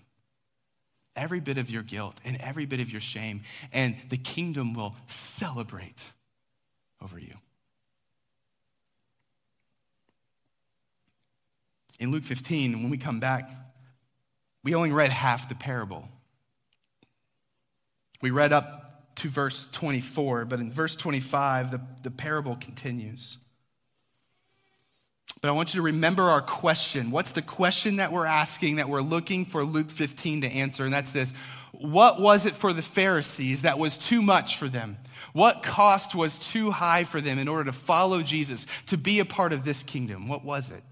every 1.15 1.39
bit 1.39 1.57
of 1.57 1.69
your 1.69 1.83
guilt, 1.83 2.19
and 2.23 2.37
every 2.37 2.65
bit 2.65 2.79
of 2.79 2.91
your 2.91 3.01
shame, 3.01 3.41
and 3.71 3.95
the 4.09 4.17
kingdom 4.17 4.73
will 4.73 4.95
celebrate 5.07 6.11
over 7.01 7.19
you. 7.19 7.35
in 12.01 12.11
Luke 12.11 12.23
15, 12.23 12.81
when 12.81 12.89
we 12.89 12.97
come 12.97 13.19
back, 13.19 13.49
we 14.63 14.73
only 14.73 14.91
read 14.91 15.11
half 15.11 15.47
the 15.47 15.53
parable. 15.53 16.09
We 18.21 18.31
read 18.31 18.51
up 18.51 19.15
to 19.17 19.29
verse 19.29 19.67
24, 19.71 20.45
but 20.45 20.59
in 20.59 20.73
verse 20.73 20.95
25, 20.95 21.69
the, 21.69 21.81
the 22.01 22.09
parable 22.09 22.55
continues. 22.55 23.37
But 25.39 25.47
I 25.47 25.51
want 25.51 25.73
you 25.73 25.79
to 25.79 25.83
remember 25.83 26.23
our 26.23 26.41
question. 26.41 27.09
What's 27.09 27.31
the 27.31 27.41
question 27.41 27.95
that 27.95 28.11
we're 28.11 28.25
asking 28.25 28.75
that 28.75 28.89
we're 28.89 29.01
looking 29.01 29.45
for 29.45 29.63
Luke 29.63 29.89
15 29.89 30.41
to 30.41 30.47
answer? 30.47 30.85
And 30.85 30.93
that's 30.93 31.11
this 31.11 31.31
What 31.71 32.19
was 32.19 32.45
it 32.45 32.55
for 32.55 32.73
the 32.73 32.81
Pharisees 32.81 33.61
that 33.61 33.79
was 33.79 33.97
too 33.97 34.21
much 34.21 34.57
for 34.57 34.67
them? 34.67 34.97
What 35.33 35.63
cost 35.63 36.13
was 36.13 36.37
too 36.37 36.71
high 36.71 37.05
for 37.05 37.21
them 37.21 37.39
in 37.39 37.47
order 37.47 37.65
to 37.65 37.71
follow 37.71 38.21
Jesus, 38.21 38.65
to 38.87 38.97
be 38.97 39.19
a 39.19 39.25
part 39.25 39.53
of 39.53 39.63
this 39.63 39.81
kingdom? 39.83 40.27
What 40.27 40.43
was 40.43 40.69
it? 40.69 40.83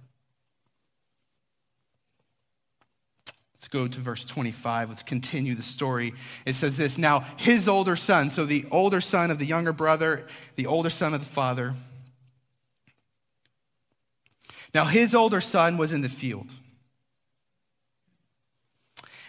Let's 3.60 3.68
go 3.68 3.90
to 3.90 4.00
verse 4.00 4.24
25. 4.24 4.88
Let's 4.88 5.04
continue 5.04 5.54
the 5.54 5.64
story. 5.64 6.14
It 6.46 6.56
says 6.56 6.78
this 6.78 6.98
Now, 6.98 7.26
his 7.36 7.68
older 7.68 7.98
son, 7.98 8.30
so 8.30 8.46
the 8.46 8.66
older 8.72 9.02
son 9.02 9.32
of 9.32 9.38
the 9.38 9.46
younger 9.46 9.74
brother, 9.74 10.26
the 10.56 10.66
older 10.66 10.90
son 10.90 11.14
of 11.14 11.20
the 11.20 11.26
father, 11.26 11.76
Now 14.74 14.86
his 14.86 15.16
older 15.16 15.42
son 15.42 15.78
was 15.78 15.94
in 15.94 16.02
the 16.02 16.10
field. 16.10 16.50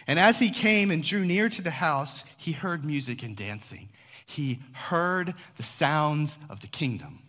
And 0.07 0.19
as 0.19 0.39
he 0.39 0.49
came 0.49 0.91
and 0.91 1.03
drew 1.03 1.25
near 1.25 1.49
to 1.49 1.61
the 1.61 1.71
house, 1.71 2.23
he 2.35 2.51
heard 2.51 2.83
music 2.83 3.23
and 3.23 3.35
dancing. 3.35 3.89
He 4.25 4.59
heard 4.73 5.33
the 5.57 5.63
sounds 5.63 6.37
of 6.49 6.61
the 6.61 6.67
kingdom. 6.67 7.19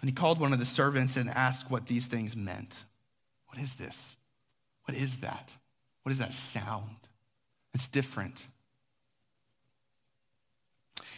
And 0.00 0.08
he 0.08 0.14
called 0.14 0.38
one 0.38 0.52
of 0.52 0.58
the 0.58 0.66
servants 0.66 1.16
and 1.16 1.28
asked 1.28 1.70
what 1.70 1.86
these 1.86 2.06
things 2.06 2.36
meant. 2.36 2.84
What 3.48 3.60
is 3.60 3.74
this? 3.74 4.16
What 4.84 4.96
is 4.96 5.18
that? 5.18 5.54
What 6.02 6.12
is 6.12 6.18
that 6.18 6.32
sound? 6.32 6.96
It's 7.74 7.88
different. 7.88 8.46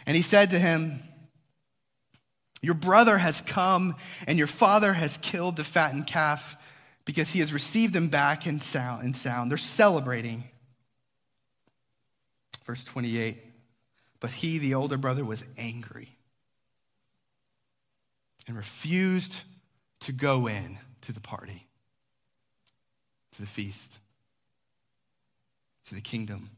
And 0.05 0.15
he 0.15 0.21
said 0.21 0.51
to 0.51 0.59
him, 0.59 1.01
Your 2.61 2.73
brother 2.73 3.17
has 3.17 3.41
come, 3.41 3.95
and 4.27 4.37
your 4.37 4.47
father 4.47 4.93
has 4.93 5.17
killed 5.17 5.55
the 5.55 5.63
fattened 5.63 6.07
calf 6.07 6.55
because 7.05 7.29
he 7.29 7.39
has 7.39 7.53
received 7.53 7.95
him 7.95 8.09
back 8.09 8.45
in 8.47 8.59
sound. 8.59 9.03
In 9.03 9.13
sound. 9.13 9.51
They're 9.51 9.57
celebrating. 9.57 10.45
Verse 12.65 12.83
28 12.83 13.37
But 14.19 14.31
he, 14.33 14.57
the 14.57 14.73
older 14.73 14.97
brother, 14.97 15.25
was 15.25 15.43
angry 15.57 16.17
and 18.47 18.57
refused 18.57 19.41
to 20.01 20.11
go 20.11 20.47
in 20.47 20.77
to 21.01 21.11
the 21.11 21.19
party, 21.19 21.67
to 23.33 23.41
the 23.41 23.47
feast, 23.47 23.99
to 25.87 25.95
the 25.95 26.01
kingdom. 26.01 26.49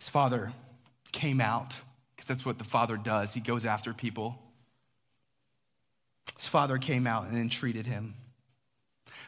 His 0.00 0.08
father 0.08 0.52
came 1.12 1.40
out, 1.40 1.74
because 2.16 2.26
that's 2.26 2.44
what 2.44 2.58
the 2.58 2.64
father 2.64 2.96
does. 2.96 3.34
He 3.34 3.40
goes 3.40 3.64
after 3.64 3.92
people. 3.92 4.38
His 6.36 6.46
father 6.46 6.78
came 6.78 7.06
out 7.06 7.28
and 7.28 7.38
entreated 7.38 7.86
him. 7.86 8.14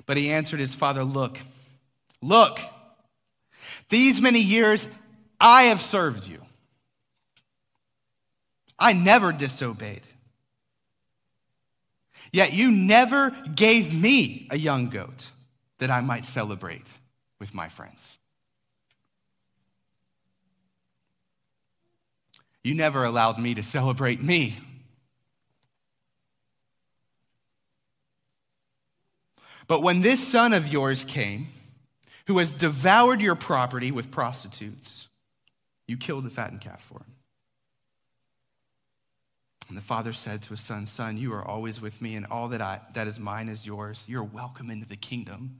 But 0.06 0.16
he 0.16 0.30
answered 0.32 0.58
his 0.58 0.74
father, 0.74 1.04
Look, 1.04 1.38
look, 2.22 2.58
these 3.90 4.20
many 4.20 4.40
years 4.40 4.88
I 5.38 5.64
have 5.64 5.82
served 5.82 6.26
you. 6.26 6.40
I 8.78 8.94
never 8.94 9.30
disobeyed. 9.30 10.06
Yet 12.32 12.54
you 12.54 12.70
never 12.70 13.30
gave 13.54 13.92
me 13.92 14.48
a 14.50 14.56
young 14.56 14.88
goat 14.88 15.30
that 15.78 15.90
I 15.90 16.00
might 16.00 16.24
celebrate 16.24 16.86
with 17.38 17.52
my 17.52 17.68
friends. 17.68 18.16
You 22.64 22.74
never 22.74 23.04
allowed 23.04 23.38
me 23.38 23.54
to 23.54 23.62
celebrate 23.62 24.22
me. 24.22 24.58
But 29.66 29.82
when 29.82 30.02
this 30.02 30.26
son 30.26 30.52
of 30.52 30.68
yours 30.68 31.04
came, 31.04 31.48
who 32.26 32.38
has 32.38 32.50
devoured 32.50 33.20
your 33.20 33.34
property 33.34 33.90
with 33.90 34.10
prostitutes, 34.10 35.08
you 35.86 35.96
killed 35.96 36.24
the 36.24 36.30
fattened 36.30 36.60
calf 36.60 36.82
for 36.82 36.98
him. 36.98 37.14
And 39.68 39.76
the 39.76 39.82
father 39.82 40.12
said 40.12 40.42
to 40.42 40.50
his 40.50 40.60
son, 40.60 40.86
Son, 40.86 41.16
you 41.16 41.32
are 41.32 41.42
always 41.44 41.80
with 41.80 42.02
me, 42.02 42.14
and 42.14 42.26
all 42.26 42.48
that, 42.48 42.60
I, 42.60 42.80
that 42.94 43.06
is 43.06 43.18
mine 43.18 43.48
is 43.48 43.66
yours. 43.66 44.04
You're 44.06 44.22
welcome 44.22 44.70
into 44.70 44.86
the 44.86 44.96
kingdom. 44.96 45.58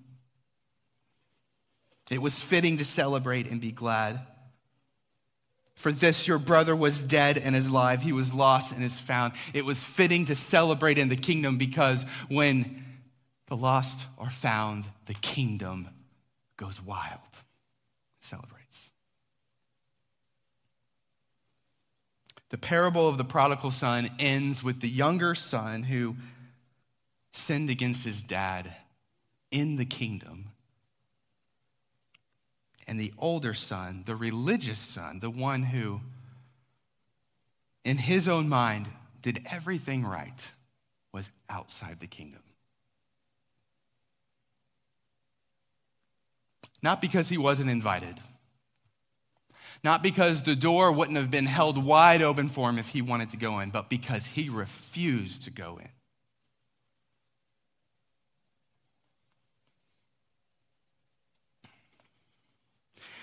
It 2.11 2.21
was 2.21 2.39
fitting 2.39 2.77
to 2.77 2.85
celebrate 2.85 3.47
and 3.47 3.61
be 3.61 3.73
glad. 3.73 4.21
For 5.75 5.91
this, 5.91 6.29
your 6.29 6.39
brother 6.39 6.77
was 6.77 7.01
dead 7.01 7.39
and 7.39 7.57
is 7.57 7.67
alive. 7.67 8.03
He 8.03 8.13
was 8.13 8.33
lost 8.33 8.73
and 8.73 8.85
is 8.85 8.99
found. 8.99 9.33
It 9.53 9.65
was 9.65 9.85
fitting 9.85 10.25
to 10.27 10.35
celebrate 10.35 10.99
in 10.99 11.09
the 11.09 11.17
kingdom 11.17 11.59
because 11.59 12.05
when 12.29 12.85
the 13.47 13.57
lost 13.57 14.07
are 14.19 14.31
found, 14.31 14.87
the 15.07 15.15
kingdom 15.15 15.89
goes 16.57 16.81
wild. 16.81 17.21
Celebrates. 18.21 18.91
The 22.51 22.59
parable 22.59 23.09
of 23.09 23.17
the 23.17 23.25
prodigal 23.25 23.71
son 23.71 24.11
ends 24.19 24.63
with 24.63 24.81
the 24.81 24.89
younger 24.89 25.35
son 25.35 25.85
who 25.85 26.17
sinned 27.33 27.71
against 27.71 28.05
his 28.05 28.23
dad 28.23 28.75
in 29.51 29.77
the 29.77 29.87
kingdom 29.87 30.52
and 32.87 32.99
the 32.99 33.13
older 33.19 33.55
son, 33.55 34.03
the 34.07 34.17
religious 34.17 34.79
son, 34.79 35.21
the 35.21 35.31
one 35.31 35.65
who, 35.65 36.01
in 37.85 37.99
his 37.99 38.29
own 38.29 38.49
mind, 38.49 38.89
did 39.21 39.47
everything 39.51 40.05
right, 40.05 40.53
was 41.13 41.31
outside 41.49 42.01
the 42.01 42.07
kingdom. 42.07 42.43
Not 46.83 47.01
because 47.01 47.29
he 47.29 47.39
wasn't 47.39 47.71
invited, 47.71 48.19
not 49.85 50.03
because 50.03 50.43
the 50.43 50.57
door 50.57 50.91
wouldn't 50.93 51.17
have 51.17 51.31
been 51.31 51.47
held 51.47 51.83
wide 51.83 52.23
open 52.23 52.49
for 52.49 52.71
him 52.71 52.79
if 52.79 52.89
he 52.89 53.03
wanted 53.03 53.31
to 53.31 53.37
go 53.37 53.61
in, 53.61 53.71
but 53.71 53.89
because 53.89 54.27
he 54.27 54.49
refused 54.49 55.43
to 55.43 55.51
go 55.51 55.79
in. 55.81 55.89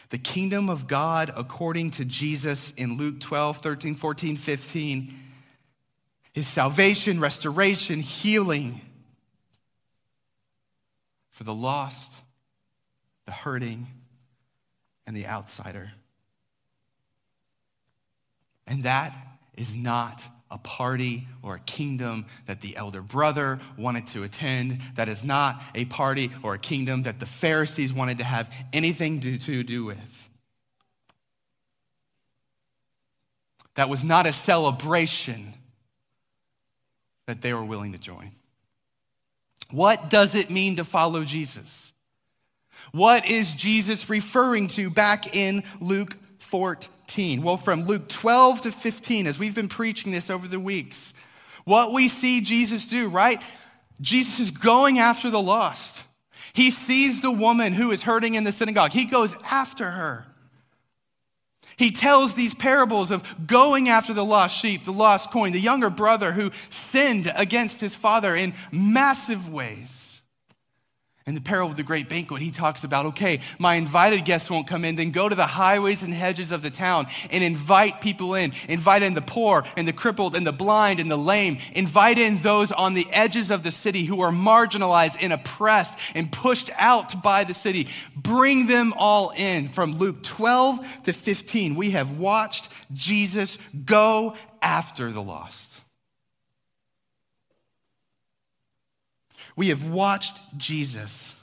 The 0.09 0.17
kingdom 0.17 0.69
of 0.69 0.87
God, 0.87 1.31
according 1.35 1.91
to 1.91 2.05
Jesus 2.05 2.73
in 2.75 2.97
Luke 2.97 3.19
12, 3.19 3.57
13, 3.59 3.95
14, 3.95 4.37
15, 4.37 5.19
is 6.33 6.47
salvation, 6.47 7.19
restoration, 7.19 7.99
healing 7.99 8.81
for 11.29 11.43
the 11.43 11.53
lost, 11.53 12.17
the 13.25 13.31
hurting, 13.31 13.87
and 15.05 15.15
the 15.15 15.27
outsider. 15.27 15.91
And 18.65 18.83
that 18.83 19.15
is 19.55 19.75
not 19.75 20.23
a 20.51 20.57
party 20.57 21.27
or 21.43 21.55
a 21.55 21.59
kingdom 21.59 22.25
that 22.47 22.61
the 22.61 22.75
elder 22.75 23.01
brother 23.01 23.59
wanted 23.77 24.07
to 24.07 24.23
attend. 24.23 24.81
That 24.95 25.07
is 25.07 25.23
not 25.23 25.61
a 25.75 25.85
party 25.85 26.31
or 26.43 26.55
a 26.55 26.59
kingdom 26.59 27.03
that 27.03 27.19
the 27.19 27.25
Pharisees 27.25 27.93
wanted 27.93 28.17
to 28.17 28.23
have 28.23 28.51
anything 28.73 29.19
to, 29.21 29.37
to 29.37 29.63
do 29.63 29.85
with. 29.85 30.29
That 33.75 33.89
was 33.89 34.03
not 34.03 34.25
a 34.25 34.33
celebration 34.33 35.53
that 37.27 37.41
they 37.41 37.53
were 37.53 37.63
willing 37.63 37.91
to 37.91 37.97
join. 37.97 38.31
What 39.71 40.09
does 40.09 40.33
it 40.33 40.49
mean 40.49 40.77
to 40.77 40.83
follow 40.83 41.23
Jesus? 41.23 41.93
What 42.91 43.27
is 43.27 43.53
Jesus 43.53 44.09
referring 44.09 44.67
to 44.69 44.89
back 44.89 45.35
in 45.35 45.63
Luke 45.79 46.17
14? 46.39 46.89
15? 47.09 47.41
Well, 47.41 47.57
from 47.57 47.85
Luke 47.85 48.07
12 48.07 48.61
to 48.61 48.71
15, 48.71 49.25
as 49.25 49.39
we've 49.39 49.55
been 49.55 49.67
preaching 49.67 50.11
this 50.11 50.29
over 50.29 50.47
the 50.47 50.59
weeks, 50.59 51.11
what 51.65 51.91
we 51.91 52.07
see 52.07 52.39
Jesus 52.39 52.85
do, 52.85 53.09
right? 53.09 53.41
Jesus 53.99 54.39
is 54.39 54.51
going 54.51 54.99
after 54.99 55.31
the 55.31 55.41
lost. 55.41 56.03
He 56.53 56.69
sees 56.69 57.21
the 57.21 57.31
woman 57.31 57.73
who 57.73 57.89
is 57.89 58.03
hurting 58.03 58.35
in 58.35 58.43
the 58.43 58.51
synagogue, 58.51 58.91
he 58.91 59.05
goes 59.05 59.35
after 59.49 59.89
her. 59.89 60.27
He 61.77 61.89
tells 61.89 62.35
these 62.35 62.53
parables 62.53 63.09
of 63.09 63.23
going 63.47 63.89
after 63.89 64.13
the 64.13 64.23
lost 64.23 64.55
sheep, 64.55 64.85
the 64.85 64.93
lost 64.93 65.31
coin, 65.31 65.51
the 65.51 65.59
younger 65.59 65.89
brother 65.89 66.33
who 66.33 66.51
sinned 66.69 67.31
against 67.35 67.81
his 67.81 67.95
father 67.95 68.35
in 68.35 68.53
massive 68.71 69.49
ways. 69.49 70.08
In 71.29 71.35
the 71.35 71.41
parable 71.41 71.69
of 71.69 71.77
the 71.77 71.83
great 71.83 72.09
banquet, 72.09 72.41
he 72.41 72.49
talks 72.49 72.83
about 72.83 73.05
okay, 73.05 73.41
my 73.59 73.75
invited 73.75 74.25
guests 74.25 74.49
won't 74.49 74.65
come 74.65 74.83
in, 74.83 74.95
then 74.95 75.11
go 75.11 75.29
to 75.29 75.35
the 75.35 75.45
highways 75.45 76.01
and 76.01 76.11
hedges 76.11 76.51
of 76.51 76.63
the 76.63 76.71
town 76.71 77.05
and 77.29 77.43
invite 77.43 78.01
people 78.01 78.33
in. 78.33 78.51
Invite 78.67 79.03
in 79.03 79.13
the 79.13 79.21
poor 79.21 79.63
and 79.77 79.87
the 79.87 79.93
crippled 79.93 80.35
and 80.35 80.47
the 80.47 80.51
blind 80.51 80.99
and 80.99 81.11
the 81.11 81.15
lame. 81.15 81.59
Invite 81.73 82.17
in 82.17 82.41
those 82.41 82.71
on 82.71 82.95
the 82.95 83.07
edges 83.11 83.51
of 83.51 83.61
the 83.61 83.69
city 83.69 84.05
who 84.05 84.21
are 84.21 84.31
marginalized 84.31 85.17
and 85.21 85.31
oppressed 85.31 85.93
and 86.15 86.31
pushed 86.31 86.71
out 86.77 87.21
by 87.21 87.43
the 87.43 87.53
city. 87.53 87.89
Bring 88.15 88.65
them 88.65 88.91
all 88.97 89.29
in. 89.29 89.69
From 89.69 89.99
Luke 89.99 90.23
12 90.23 91.03
to 91.03 91.13
15, 91.13 91.75
we 91.75 91.91
have 91.91 92.17
watched 92.17 92.69
Jesus 92.91 93.59
go 93.85 94.35
after 94.63 95.11
the 95.11 95.21
lost. 95.21 95.68
We 99.59 99.67
have 99.67 99.85
watched 99.85 100.41
Jesus 100.57 101.35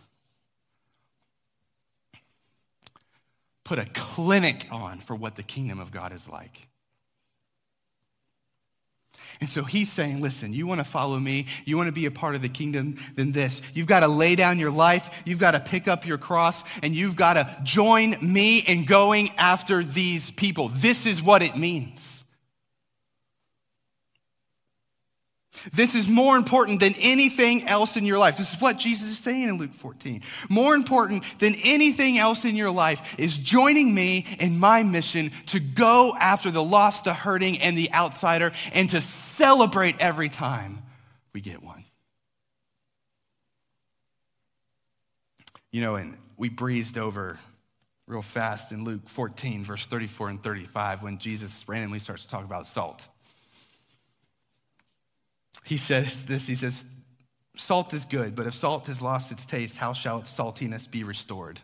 put 3.63 3.79
a 3.79 3.85
clinic 3.93 4.67
on 4.71 5.01
for 5.01 5.15
what 5.15 5.37
the 5.37 5.43
kingdom 5.43 5.79
of 5.79 5.93
God 5.93 6.15
is 6.15 6.27
like. 6.27 6.67
And 9.39 9.51
so 9.51 9.65
he's 9.65 9.93
saying, 9.93 10.23
listen, 10.23 10.55
you 10.55 10.67
want 10.67 10.81
to 10.81 10.85
follow 10.85 11.19
me, 11.19 11.45
you 11.67 11.77
want 11.77 11.89
to 11.89 11.93
be 11.93 12.07
a 12.07 12.11
part 12.11 12.35
of 12.35 12.41
the 12.41 12.49
kingdom, 12.49 12.97
then 13.17 13.33
this. 13.33 13.61
You've 13.75 13.87
got 13.87 14.01
to 14.01 14.09
lay 14.09 14.35
down 14.35 14.59
your 14.59 14.71
life, 14.71 15.11
you've 15.27 15.39
got 15.39 15.51
to 15.51 15.61
pick 15.61 15.87
up 15.87 16.07
your 16.07 16.17
cross, 16.17 16.65
and 16.83 16.97
you've 16.97 17.17
got 17.17 17.35
to 17.35 17.59
join 17.65 18.17
me 18.23 18.61
in 18.61 18.87
going 18.87 19.29
after 19.37 19.85
these 19.85 20.31
people. 20.31 20.69
This 20.69 21.05
is 21.05 21.23
what 21.23 21.43
it 21.43 21.55
means. 21.55 22.16
This 25.73 25.95
is 25.95 26.09
more 26.09 26.37
important 26.37 26.81
than 26.81 26.95
anything 26.99 27.67
else 27.67 27.97
in 27.97 28.05
your 28.05 28.19
life. 28.19 28.37
This 28.37 28.53
is 28.53 28.61
what 28.61 28.79
Jesus 28.79 29.09
is 29.09 29.19
saying 29.19 29.49
in 29.49 29.59
Luke 29.59 29.75
14. 29.75 30.23
More 30.49 30.75
important 30.75 31.25
than 31.39 31.55
anything 31.65 32.19
else 32.19 32.45
in 32.45 32.57
your 32.57 32.71
life 32.71 33.17
is 33.19 33.37
joining 33.39 33.95
me 33.95 34.27
in 34.39 34.59
my 34.59 34.83
mission 34.83 35.33
to 35.47 35.61
go 35.61 36.15
after 36.19 36.51
the 36.51 36.63
lost, 36.63 37.05
the 37.05 37.15
hurting, 37.15 37.59
and 37.61 37.77
the 37.77 37.93
outsider, 37.93 38.53
and 38.73 38.91
to 38.91 39.01
celebrate 39.01 39.97
every 39.99 40.29
time 40.29 40.83
we 41.33 41.41
get 41.41 41.63
one. 41.63 41.85
You 45.73 45.81
know, 45.81 45.97
and 45.97 46.17
we 46.37 46.49
breezed 46.49 46.97
over 46.97 47.39
real 48.07 48.23
fast 48.23 48.73
in 48.73 48.85
Luke 48.85 49.09
14, 49.09 49.65
verse 49.65 49.85
34 49.85 50.29
and 50.31 50.43
35, 50.43 51.03
when 51.03 51.19
Jesus 51.19 51.65
randomly 51.69 51.99
starts 51.99 52.23
to 52.23 52.29
talk 52.29 52.45
about 52.45 52.67
salt 52.67 53.07
he 55.67 55.77
says 55.77 56.25
this 56.25 56.47
he 56.47 56.55
says, 56.55 56.87
Salt 57.57 57.95
is 57.95 58.05
good, 58.05 58.37
but 58.37 58.47
if 58.47 58.55
salt 58.55 58.87
has 58.87 59.01
lost 59.01 59.33
its 59.33 59.47
taste, 59.47 59.79
how 59.79 59.93
shall 59.93 60.19
its 60.19 60.35
saltiness 60.35 60.91
be 60.91 61.03
restored? 61.03 61.61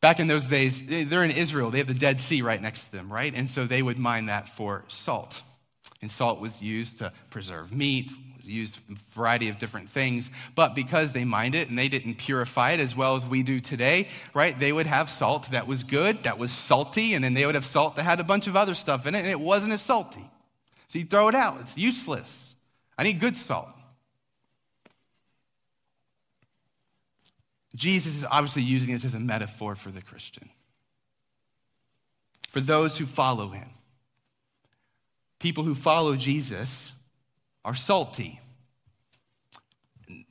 Back 0.00 0.20
in 0.20 0.26
those 0.26 0.46
days, 0.46 0.82
they're 0.84 1.24
in 1.24 1.30
Israel. 1.30 1.70
They 1.70 1.78
have 1.78 1.86
the 1.86 1.94
Dead 1.94 2.20
Sea 2.20 2.42
right 2.42 2.60
next 2.60 2.84
to 2.84 2.92
them, 2.92 3.10
right? 3.10 3.32
And 3.34 3.48
so 3.48 3.66
they 3.66 3.82
would 3.82 3.98
mine 3.98 4.26
that 4.26 4.48
for 4.48 4.84
salt. 4.88 5.42
And 6.02 6.10
salt 6.10 6.40
was 6.40 6.60
used 6.60 6.98
to 6.98 7.12
preserve 7.30 7.72
meat, 7.72 8.10
was 8.36 8.48
used 8.48 8.80
a 8.90 8.96
variety 9.14 9.48
of 9.48 9.58
different 9.58 9.88
things. 9.88 10.28
But 10.54 10.74
because 10.74 11.12
they 11.12 11.24
mined 11.24 11.54
it 11.54 11.68
and 11.68 11.78
they 11.78 11.88
didn't 11.88 12.16
purify 12.16 12.72
it 12.72 12.80
as 12.80 12.96
well 12.96 13.16
as 13.16 13.24
we 13.24 13.42
do 13.42 13.60
today, 13.60 14.08
right? 14.34 14.58
They 14.58 14.72
would 14.72 14.88
have 14.88 15.08
salt 15.08 15.52
that 15.52 15.66
was 15.66 15.84
good, 15.84 16.24
that 16.24 16.36
was 16.36 16.50
salty, 16.50 17.14
and 17.14 17.24
then 17.24 17.34
they 17.34 17.46
would 17.46 17.54
have 17.54 17.64
salt 17.64 17.96
that 17.96 18.02
had 18.02 18.18
a 18.20 18.24
bunch 18.24 18.48
of 18.48 18.56
other 18.56 18.74
stuff 18.74 19.06
in 19.06 19.14
it, 19.14 19.20
and 19.20 19.28
it 19.28 19.40
wasn't 19.40 19.72
as 19.72 19.80
salty. 19.80 20.28
So 20.92 20.98
you 20.98 21.06
throw 21.06 21.28
it 21.28 21.34
out, 21.34 21.58
it's 21.62 21.74
useless. 21.74 22.54
I 22.98 23.04
need 23.04 23.18
good 23.18 23.34
salt. 23.34 23.70
Jesus 27.74 28.14
is 28.14 28.26
obviously 28.30 28.60
using 28.60 28.92
this 28.92 29.02
as 29.02 29.14
a 29.14 29.18
metaphor 29.18 29.74
for 29.74 29.90
the 29.90 30.02
Christian, 30.02 30.50
for 32.50 32.60
those 32.60 32.98
who 32.98 33.06
follow 33.06 33.48
him. 33.48 33.70
People 35.38 35.64
who 35.64 35.74
follow 35.74 36.14
Jesus 36.14 36.92
are 37.64 37.74
salty. 37.74 38.40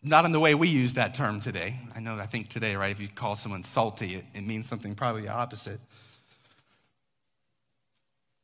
Not 0.04 0.26
in 0.26 0.32
the 0.32 0.39
way 0.39 0.54
we 0.54 0.67
use 0.67 0.93
that 0.93 1.15
term 1.15 1.39
today. 1.39 1.80
I 1.95 2.02
know, 2.02 2.19
I 2.19 2.28
think 2.28 2.50
today, 2.50 2.76
right, 2.76 2.91
if 2.91 3.00
you 3.00 3.08
call 3.08 3.36
someone 3.36 3.63
salty, 3.63 4.13
it, 4.13 4.26
it 4.36 4.45
means 4.45 4.69
something 4.69 4.93
probably 4.93 5.24
the 5.24 5.30
opposite. 5.30 5.80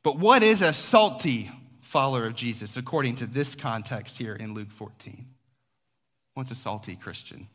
But 0.02 0.18
what 0.18 0.42
is 0.42 0.64
a 0.64 0.74
salty 0.74 1.52
follower 1.88 2.26
of 2.26 2.36
Jesus, 2.36 2.76
according 2.76 3.16
to 3.16 3.26
this 3.26 3.56
context 3.56 4.18
here 4.18 4.36
in 4.36 4.54
Luke 4.54 4.72
14. 4.72 5.26
What's 6.34 6.52
a 6.52 6.56
salty 6.56 6.96
Christian? 6.96 7.48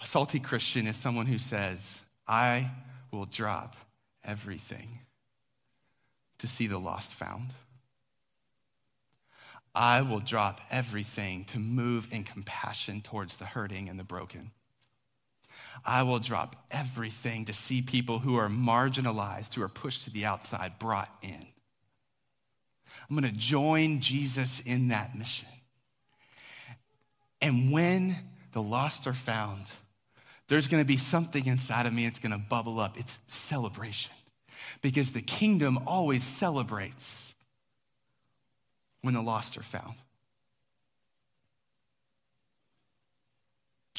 A 0.00 0.06
salty 0.06 0.40
Christian 0.40 0.86
is 0.86 0.96
someone 0.96 1.26
who 1.26 1.38
says, 1.38 2.00
I 2.26 2.70
will 3.10 3.26
drop 3.26 3.76
everything 4.24 5.00
to 6.38 6.46
see 6.46 6.66
the 6.66 6.78
lost 6.78 7.12
found. 7.12 7.50
I 9.74 10.00
will 10.00 10.20
drop 10.20 10.62
everything 10.70 11.44
to 11.46 11.58
move 11.58 12.08
in 12.10 12.24
compassion 12.24 13.02
towards 13.02 13.36
the 13.36 13.44
hurting 13.44 13.88
and 13.88 13.98
the 13.98 14.04
broken. 14.04 14.52
I 15.84 16.02
will 16.02 16.18
drop 16.18 16.56
everything 16.70 17.46
to 17.46 17.52
see 17.52 17.82
people 17.82 18.20
who 18.20 18.36
are 18.36 18.48
marginalized, 18.48 19.54
who 19.54 19.62
are 19.62 19.68
pushed 19.68 20.04
to 20.04 20.10
the 20.10 20.24
outside, 20.24 20.78
brought 20.78 21.14
in. 21.22 21.46
I'm 23.08 23.16
going 23.16 23.30
to 23.30 23.38
join 23.38 24.00
Jesus 24.00 24.60
in 24.64 24.88
that 24.88 25.16
mission. 25.16 25.48
And 27.40 27.70
when 27.70 28.16
the 28.52 28.62
lost 28.62 29.06
are 29.06 29.12
found, 29.12 29.66
there's 30.48 30.66
going 30.66 30.82
to 30.82 30.86
be 30.86 30.96
something 30.96 31.46
inside 31.46 31.86
of 31.86 31.92
me 31.92 32.04
that's 32.04 32.18
going 32.18 32.32
to 32.32 32.38
bubble 32.38 32.80
up. 32.80 32.98
It's 32.98 33.18
celebration. 33.26 34.12
Because 34.80 35.12
the 35.12 35.22
kingdom 35.22 35.78
always 35.86 36.22
celebrates 36.22 37.34
when 39.02 39.14
the 39.14 39.22
lost 39.22 39.58
are 39.58 39.62
found. 39.62 39.94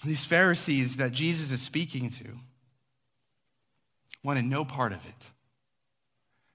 These 0.04 0.26
Pharisees 0.26 0.98
that 0.98 1.12
Jesus 1.12 1.52
is 1.52 1.62
speaking 1.62 2.10
to 2.10 2.40
wanted 4.24 4.46
no 4.46 4.66
part 4.66 4.92
of 4.92 5.06
it. 5.06 5.32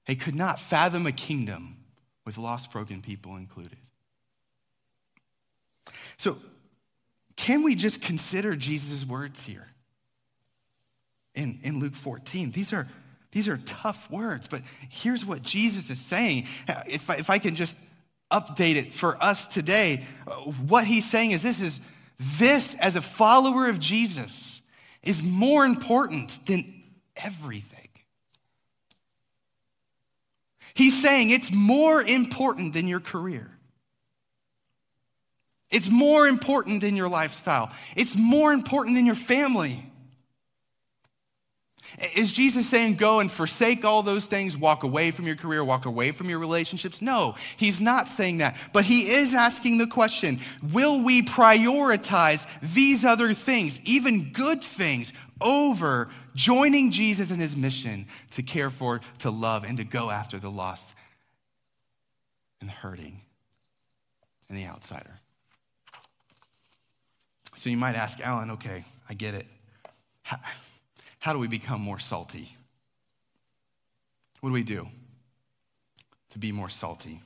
They 0.07 0.14
could 0.14 0.35
not 0.35 0.59
fathom 0.61 1.07
a 1.07 1.12
kingdom 1.12 1.76
with 2.24 2.37
lost, 2.37 2.70
broken 2.72 3.00
people 3.00 3.37
included. 3.37 3.79
So, 6.16 6.37
can 7.37 7.62
we 7.62 7.74
just 7.74 8.03
consider 8.03 8.55
Jesus' 8.55 9.07
words 9.07 9.44
here 9.44 9.68
in, 11.35 11.59
in 11.62 11.81
Luke 11.81 11.94
14? 11.94 12.50
These 12.50 12.72
are, 12.72 12.87
these 13.33 13.48
are 13.48 13.57
tough 13.57 14.11
words, 14.11 14.46
but 14.46 14.62
here's 14.90 15.24
what 15.24 15.42
Jesus 15.42 15.88
is 15.88 15.98
saying. 15.98 16.46
If 16.87 17.09
I, 17.09 17.14
if 17.16 17.31
I 17.31 17.38
can 17.38 17.55
just 17.57 17.76
update 18.31 18.76
it 18.76 18.92
for 18.92 19.16
us 19.22 19.46
today, 19.46 20.05
uh, 20.26 20.33
what 20.35 20.85
he's 20.85 21.09
saying 21.09 21.31
is 21.31 21.42
this 21.42 21.62
is 21.62 21.81
this, 22.20 22.76
as 22.78 22.96
a 22.96 23.00
follower 23.00 23.68
of 23.68 23.80
Jesus, 23.80 24.61
is 25.02 25.22
more 25.22 25.64
important 25.64 26.44
than 26.44 26.83
everything. 27.16 27.88
He's 30.74 31.00
saying 31.00 31.30
it's 31.30 31.50
more 31.50 32.02
important 32.02 32.74
than 32.74 32.87
your 32.87 33.00
career. 33.00 33.50
It's 35.70 35.88
more 35.88 36.26
important 36.26 36.83
than 36.83 36.94
your 36.94 37.09
lifestyle. 37.09 37.70
It's 37.96 38.14
more 38.14 38.52
important 38.52 38.96
than 38.96 39.06
your 39.06 39.14
family. 39.14 39.89
Is 42.14 42.32
Jesus 42.32 42.66
saying 42.68 42.96
go 42.96 43.20
and 43.20 43.30
forsake 43.30 43.84
all 43.84 44.02
those 44.02 44.24
things, 44.24 44.56
walk 44.56 44.84
away 44.84 45.10
from 45.10 45.26
your 45.26 45.36
career, 45.36 45.62
walk 45.62 45.84
away 45.84 46.12
from 46.12 46.30
your 46.30 46.38
relationships? 46.38 47.02
No, 47.02 47.34
he's 47.58 47.78
not 47.78 48.08
saying 48.08 48.38
that. 48.38 48.56
But 48.72 48.86
he 48.86 49.10
is 49.10 49.34
asking 49.34 49.78
the 49.78 49.86
question 49.86 50.40
will 50.62 51.02
we 51.02 51.22
prioritize 51.22 52.46
these 52.62 53.04
other 53.04 53.34
things, 53.34 53.80
even 53.84 54.32
good 54.32 54.62
things, 54.62 55.12
over 55.42 56.08
joining 56.34 56.90
Jesus 56.90 57.30
in 57.30 57.38
his 57.38 57.54
mission 57.54 58.06
to 58.30 58.42
care 58.42 58.70
for, 58.70 59.02
to 59.18 59.30
love, 59.30 59.64
and 59.64 59.76
to 59.76 59.84
go 59.84 60.10
after 60.10 60.38
the 60.38 60.50
lost 60.50 60.88
and 62.60 62.70
the 62.70 62.74
hurting 62.74 63.20
and 64.48 64.56
the 64.56 64.64
outsider? 64.64 65.20
So 67.56 67.68
you 67.68 67.76
might 67.76 67.94
ask, 67.94 68.20
Allan, 68.20 68.52
okay, 68.52 68.86
I 69.06 69.12
get 69.12 69.34
it. 69.34 69.46
How, 70.22 70.38
how 71.20 71.33
do 71.33 71.38
we 71.38 71.46
become 71.46 71.80
more 71.80 71.98
salty? 71.98 72.48
What 74.40 74.50
do 74.50 74.54
we 74.54 74.62
do 74.62 74.88
to 76.30 76.38
be 76.38 76.50
more 76.50 76.68
salty? 76.68 77.20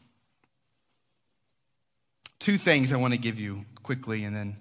Two 2.41 2.59
things 2.59 2.93
I 2.93 2.97
want 2.97 3.15
to 3.15 3.19
give 3.19 3.39
you 3.39 3.65
quickly, 3.83 4.25
and 4.25 4.37
then 4.37 4.57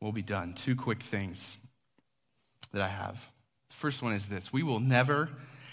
we'll 0.00 0.12
be 0.12 0.20
done. 0.20 0.52
Two 0.52 0.76
quick 0.76 1.02
things 1.02 1.56
that 2.72 2.82
I 2.82 2.88
have. 2.88 3.30
First 3.70 4.02
one 4.02 4.12
is 4.14 4.28
this 4.28 4.52
we 4.52 4.62
will 4.62 4.80
never 4.80 5.30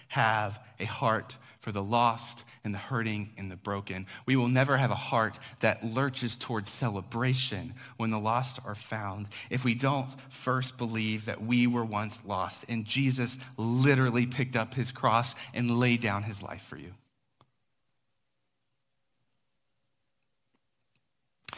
have 0.10 0.60
a 0.80 0.86
heart 0.86 1.36
for 1.60 1.72
the 1.72 1.84
lost 1.84 2.44
and 2.63 2.73
the 2.73 2.79
hurting 2.79 3.31
and 3.38 3.52
the 3.52 3.56
broken. 3.56 4.08
We 4.25 4.36
will 4.36 4.48
never 4.48 4.77
have 4.77 4.92
a 4.92 4.96
heart 4.96 5.38
that 5.60 5.83
lurches 5.83 6.36
towards 6.36 6.69
celebration 6.69 7.73
when 7.98 8.12
the 8.12 8.19
lost 8.19 8.60
are 8.65 8.75
found 8.75 9.27
if 9.50 9.63
we 9.63 9.75
don't 9.75 10.10
first 10.29 10.77
believe 10.77 11.25
that 11.25 11.44
we 11.44 11.67
were 11.67 11.86
once 11.86 12.21
lost 12.25 12.63
and 12.69 12.86
Jesus 12.86 13.38
literally 13.58 14.25
picked 14.25 14.56
up 14.56 14.73
his 14.73 14.92
cross 14.92 15.36
and 15.54 15.77
laid 15.77 16.02
down 16.02 16.23
his 16.23 16.42
life 16.42 16.63
for 16.63 16.77
you. 16.77 16.94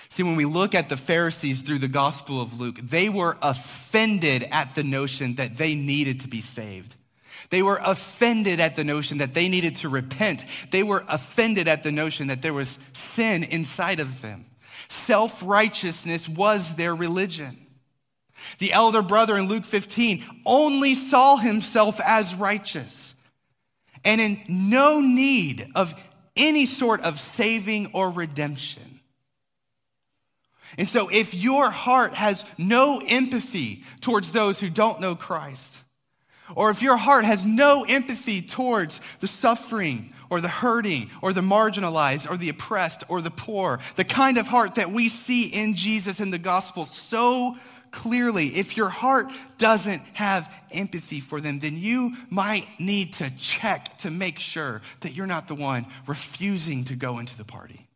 See, 0.09 0.23
when 0.23 0.35
we 0.35 0.45
look 0.45 0.75
at 0.75 0.89
the 0.89 0.97
Pharisees 0.97 1.61
through 1.61 1.79
the 1.79 1.87
Gospel 1.87 2.41
of 2.41 2.59
Luke, 2.59 2.77
they 2.83 3.07
were 3.07 3.37
offended 3.41 4.45
at 4.51 4.75
the 4.75 4.83
notion 4.83 5.35
that 5.35 5.55
they 5.55 5.73
needed 5.73 6.19
to 6.21 6.27
be 6.27 6.41
saved. 6.41 6.97
They 7.49 7.61
were 7.61 7.79
offended 7.83 8.59
at 8.59 8.75
the 8.75 8.83
notion 8.83 9.17
that 9.17 9.33
they 9.33 9.49
needed 9.49 9.75
to 9.77 9.89
repent. 9.89 10.45
They 10.69 10.83
were 10.83 11.03
offended 11.07 11.67
at 11.67 11.83
the 11.83 11.91
notion 11.91 12.27
that 12.27 12.41
there 12.41 12.53
was 12.53 12.79
sin 12.93 13.43
inside 13.43 13.99
of 13.99 14.21
them. 14.21 14.45
Self 14.89 15.41
righteousness 15.43 16.27
was 16.29 16.75
their 16.75 16.95
religion. 16.95 17.65
The 18.59 18.73
elder 18.73 19.01
brother 19.01 19.37
in 19.37 19.47
Luke 19.47 19.65
15 19.65 20.23
only 20.45 20.95
saw 20.95 21.37
himself 21.37 21.99
as 22.01 22.35
righteous. 22.35 23.15
and 24.03 24.19
in 24.19 24.41
no 24.47 24.99
need 24.99 25.69
of 25.75 25.93
any 26.35 26.65
sort 26.65 27.01
of 27.01 27.19
saving 27.19 27.91
or 27.93 28.09
redemption. 28.09 28.99
And 30.77 30.87
so, 30.87 31.09
if 31.09 31.33
your 31.33 31.69
heart 31.69 32.13
has 32.13 32.45
no 32.57 33.01
empathy 33.05 33.83
towards 33.99 34.31
those 34.31 34.59
who 34.59 34.69
don't 34.69 35.01
know 35.01 35.15
Christ, 35.15 35.80
or 36.55 36.69
if 36.69 36.81
your 36.81 36.97
heart 36.97 37.25
has 37.25 37.45
no 37.45 37.83
empathy 37.87 38.41
towards 38.41 38.99
the 39.19 39.27
suffering 39.27 40.13
or 40.29 40.41
the 40.41 40.47
hurting 40.47 41.09
or 41.21 41.33
the 41.33 41.41
marginalized 41.41 42.29
or 42.29 42.37
the 42.37 42.49
oppressed 42.49 43.03
or 43.07 43.21
the 43.21 43.31
poor, 43.31 43.79
the 43.95 44.03
kind 44.03 44.37
of 44.37 44.47
heart 44.47 44.75
that 44.75 44.91
we 44.91 45.09
see 45.09 45.43
in 45.43 45.75
Jesus 45.75 46.19
in 46.19 46.31
the 46.31 46.37
gospel 46.37 46.85
so 46.85 47.57
clearly, 47.91 48.47
if 48.55 48.77
your 48.77 48.89
heart 48.89 49.31
doesn't 49.57 50.01
have 50.13 50.51
empathy 50.71 51.19
for 51.19 51.41
them, 51.41 51.59
then 51.59 51.77
you 51.77 52.15
might 52.29 52.67
need 52.79 53.13
to 53.13 53.29
check 53.31 53.97
to 53.99 54.09
make 54.09 54.39
sure 54.39 54.81
that 55.01 55.13
you're 55.13 55.27
not 55.27 55.47
the 55.47 55.55
one 55.55 55.85
refusing 56.07 56.85
to 56.85 56.95
go 56.95 57.19
into 57.19 57.37
the 57.37 57.43
party. 57.43 57.87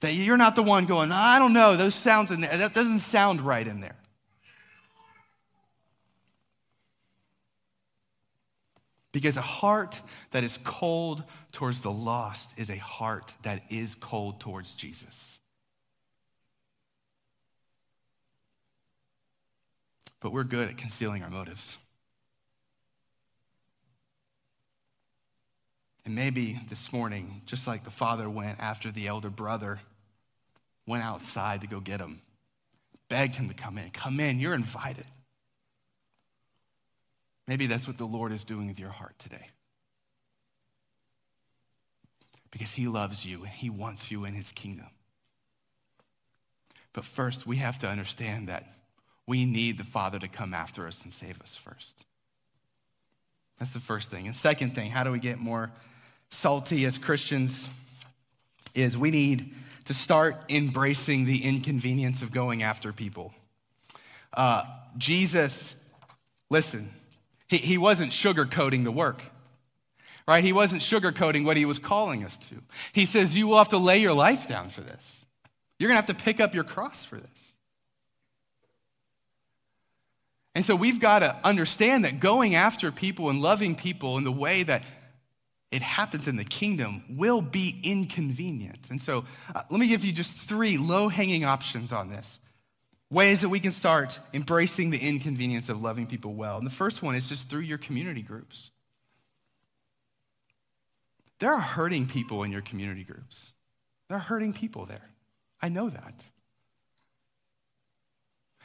That 0.00 0.14
you're 0.14 0.36
not 0.36 0.54
the 0.54 0.62
one 0.62 0.86
going, 0.86 1.10
I 1.10 1.38
don't 1.38 1.52
know, 1.52 1.76
those 1.76 1.94
sounds 1.94 2.30
in 2.30 2.40
there, 2.40 2.56
that 2.56 2.74
doesn't 2.74 3.00
sound 3.00 3.40
right 3.40 3.66
in 3.66 3.80
there. 3.80 3.96
Because 9.16 9.38
a 9.38 9.40
heart 9.40 10.02
that 10.32 10.44
is 10.44 10.58
cold 10.62 11.24
towards 11.50 11.80
the 11.80 11.90
lost 11.90 12.50
is 12.58 12.68
a 12.68 12.76
heart 12.76 13.32
that 13.44 13.62
is 13.70 13.94
cold 13.94 14.40
towards 14.40 14.74
Jesus. 14.74 15.38
But 20.20 20.32
we're 20.32 20.44
good 20.44 20.68
at 20.68 20.76
concealing 20.76 21.22
our 21.22 21.30
motives. 21.30 21.78
And 26.04 26.14
maybe 26.14 26.60
this 26.68 26.92
morning, 26.92 27.40
just 27.46 27.66
like 27.66 27.84
the 27.84 27.90
father 27.90 28.28
went 28.28 28.60
after 28.60 28.90
the 28.90 29.06
elder 29.06 29.30
brother, 29.30 29.80
went 30.86 31.02
outside 31.02 31.62
to 31.62 31.66
go 31.66 31.80
get 31.80 32.00
him, 32.00 32.20
begged 33.08 33.36
him 33.36 33.48
to 33.48 33.54
come 33.54 33.78
in. 33.78 33.88
Come 33.92 34.20
in, 34.20 34.38
you're 34.40 34.52
invited. 34.52 35.06
Maybe 37.46 37.66
that's 37.66 37.86
what 37.86 37.98
the 37.98 38.06
Lord 38.06 38.32
is 38.32 38.44
doing 38.44 38.66
with 38.66 38.78
your 38.78 38.90
heart 38.90 39.18
today. 39.18 39.50
Because 42.50 42.72
He 42.72 42.86
loves 42.86 43.24
you 43.24 43.42
and 43.42 43.52
He 43.52 43.70
wants 43.70 44.10
you 44.10 44.24
in 44.24 44.34
His 44.34 44.50
kingdom. 44.52 44.86
But 46.92 47.04
first, 47.04 47.46
we 47.46 47.56
have 47.56 47.78
to 47.80 47.88
understand 47.88 48.48
that 48.48 48.72
we 49.26 49.44
need 49.44 49.78
the 49.78 49.84
Father 49.84 50.18
to 50.18 50.28
come 50.28 50.54
after 50.54 50.86
us 50.86 51.02
and 51.02 51.12
save 51.12 51.40
us 51.42 51.56
first. 51.56 52.04
That's 53.58 53.72
the 53.72 53.80
first 53.80 54.10
thing. 54.10 54.26
And 54.26 54.34
second 54.34 54.74
thing, 54.74 54.90
how 54.90 55.04
do 55.04 55.10
we 55.10 55.18
get 55.18 55.38
more 55.38 55.70
salty 56.30 56.84
as 56.84 56.98
Christians? 56.98 57.68
Is 58.74 58.96
we 58.96 59.10
need 59.10 59.54
to 59.86 59.94
start 59.94 60.42
embracing 60.48 61.24
the 61.24 61.44
inconvenience 61.44 62.20
of 62.20 62.32
going 62.32 62.62
after 62.62 62.92
people. 62.92 63.32
Uh, 64.34 64.64
Jesus, 64.98 65.74
listen, 66.50 66.90
he, 67.48 67.58
he 67.58 67.78
wasn't 67.78 68.12
sugarcoating 68.12 68.84
the 68.84 68.92
work, 68.92 69.22
right? 70.26 70.42
He 70.42 70.52
wasn't 70.52 70.82
sugarcoating 70.82 71.44
what 71.44 71.56
he 71.56 71.64
was 71.64 71.78
calling 71.78 72.24
us 72.24 72.36
to. 72.48 72.62
He 72.92 73.06
says, 73.06 73.36
You 73.36 73.46
will 73.46 73.58
have 73.58 73.68
to 73.70 73.78
lay 73.78 73.98
your 73.98 74.14
life 74.14 74.46
down 74.46 74.70
for 74.70 74.80
this. 74.80 75.26
You're 75.78 75.88
going 75.88 76.00
to 76.00 76.06
have 76.06 76.16
to 76.16 76.24
pick 76.24 76.40
up 76.40 76.54
your 76.54 76.64
cross 76.64 77.04
for 77.04 77.16
this. 77.16 77.52
And 80.54 80.64
so 80.64 80.74
we've 80.74 81.00
got 81.00 81.18
to 81.18 81.36
understand 81.44 82.06
that 82.06 82.18
going 82.18 82.54
after 82.54 82.90
people 82.90 83.28
and 83.28 83.42
loving 83.42 83.74
people 83.74 84.16
in 84.16 84.24
the 84.24 84.32
way 84.32 84.62
that 84.62 84.84
it 85.70 85.82
happens 85.82 86.26
in 86.26 86.36
the 86.36 86.44
kingdom 86.44 87.02
will 87.10 87.42
be 87.42 87.78
inconvenient. 87.82 88.88
And 88.88 89.02
so 89.02 89.24
uh, 89.54 89.62
let 89.68 89.78
me 89.78 89.86
give 89.86 90.02
you 90.02 90.12
just 90.12 90.32
three 90.32 90.78
low 90.78 91.08
hanging 91.08 91.44
options 91.44 91.92
on 91.92 92.08
this 92.08 92.38
ways 93.10 93.40
that 93.40 93.48
we 93.48 93.60
can 93.60 93.72
start 93.72 94.18
embracing 94.34 94.90
the 94.90 94.98
inconvenience 94.98 95.68
of 95.68 95.80
loving 95.80 96.06
people 96.06 96.34
well. 96.34 96.58
And 96.58 96.66
the 96.66 96.70
first 96.70 97.02
one 97.02 97.14
is 97.14 97.28
just 97.28 97.48
through 97.48 97.60
your 97.60 97.78
community 97.78 98.22
groups. 98.22 98.70
There 101.38 101.52
are 101.52 101.60
hurting 101.60 102.06
people 102.06 102.42
in 102.42 102.50
your 102.50 102.62
community 102.62 103.04
groups. 103.04 103.52
There 104.08 104.16
are 104.16 104.20
hurting 104.20 104.54
people 104.54 104.86
there. 104.86 105.10
I 105.60 105.68
know 105.68 105.90
that. 105.90 106.24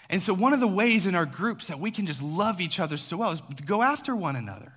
And 0.10 0.22
so, 0.22 0.34
one 0.34 0.54
of 0.54 0.60
the 0.60 0.68
ways 0.68 1.06
in 1.06 1.16
our 1.16 1.26
groups 1.26 1.68
that 1.68 1.80
we 1.80 1.92
can 1.92 2.06
just 2.06 2.22
love 2.22 2.60
each 2.60 2.80
other 2.80 2.98
so 2.98 3.18
well 3.18 3.32
is 3.32 3.42
to 3.56 3.64
go 3.64 3.82
after 3.82 4.16
one 4.16 4.36
another. 4.36 4.74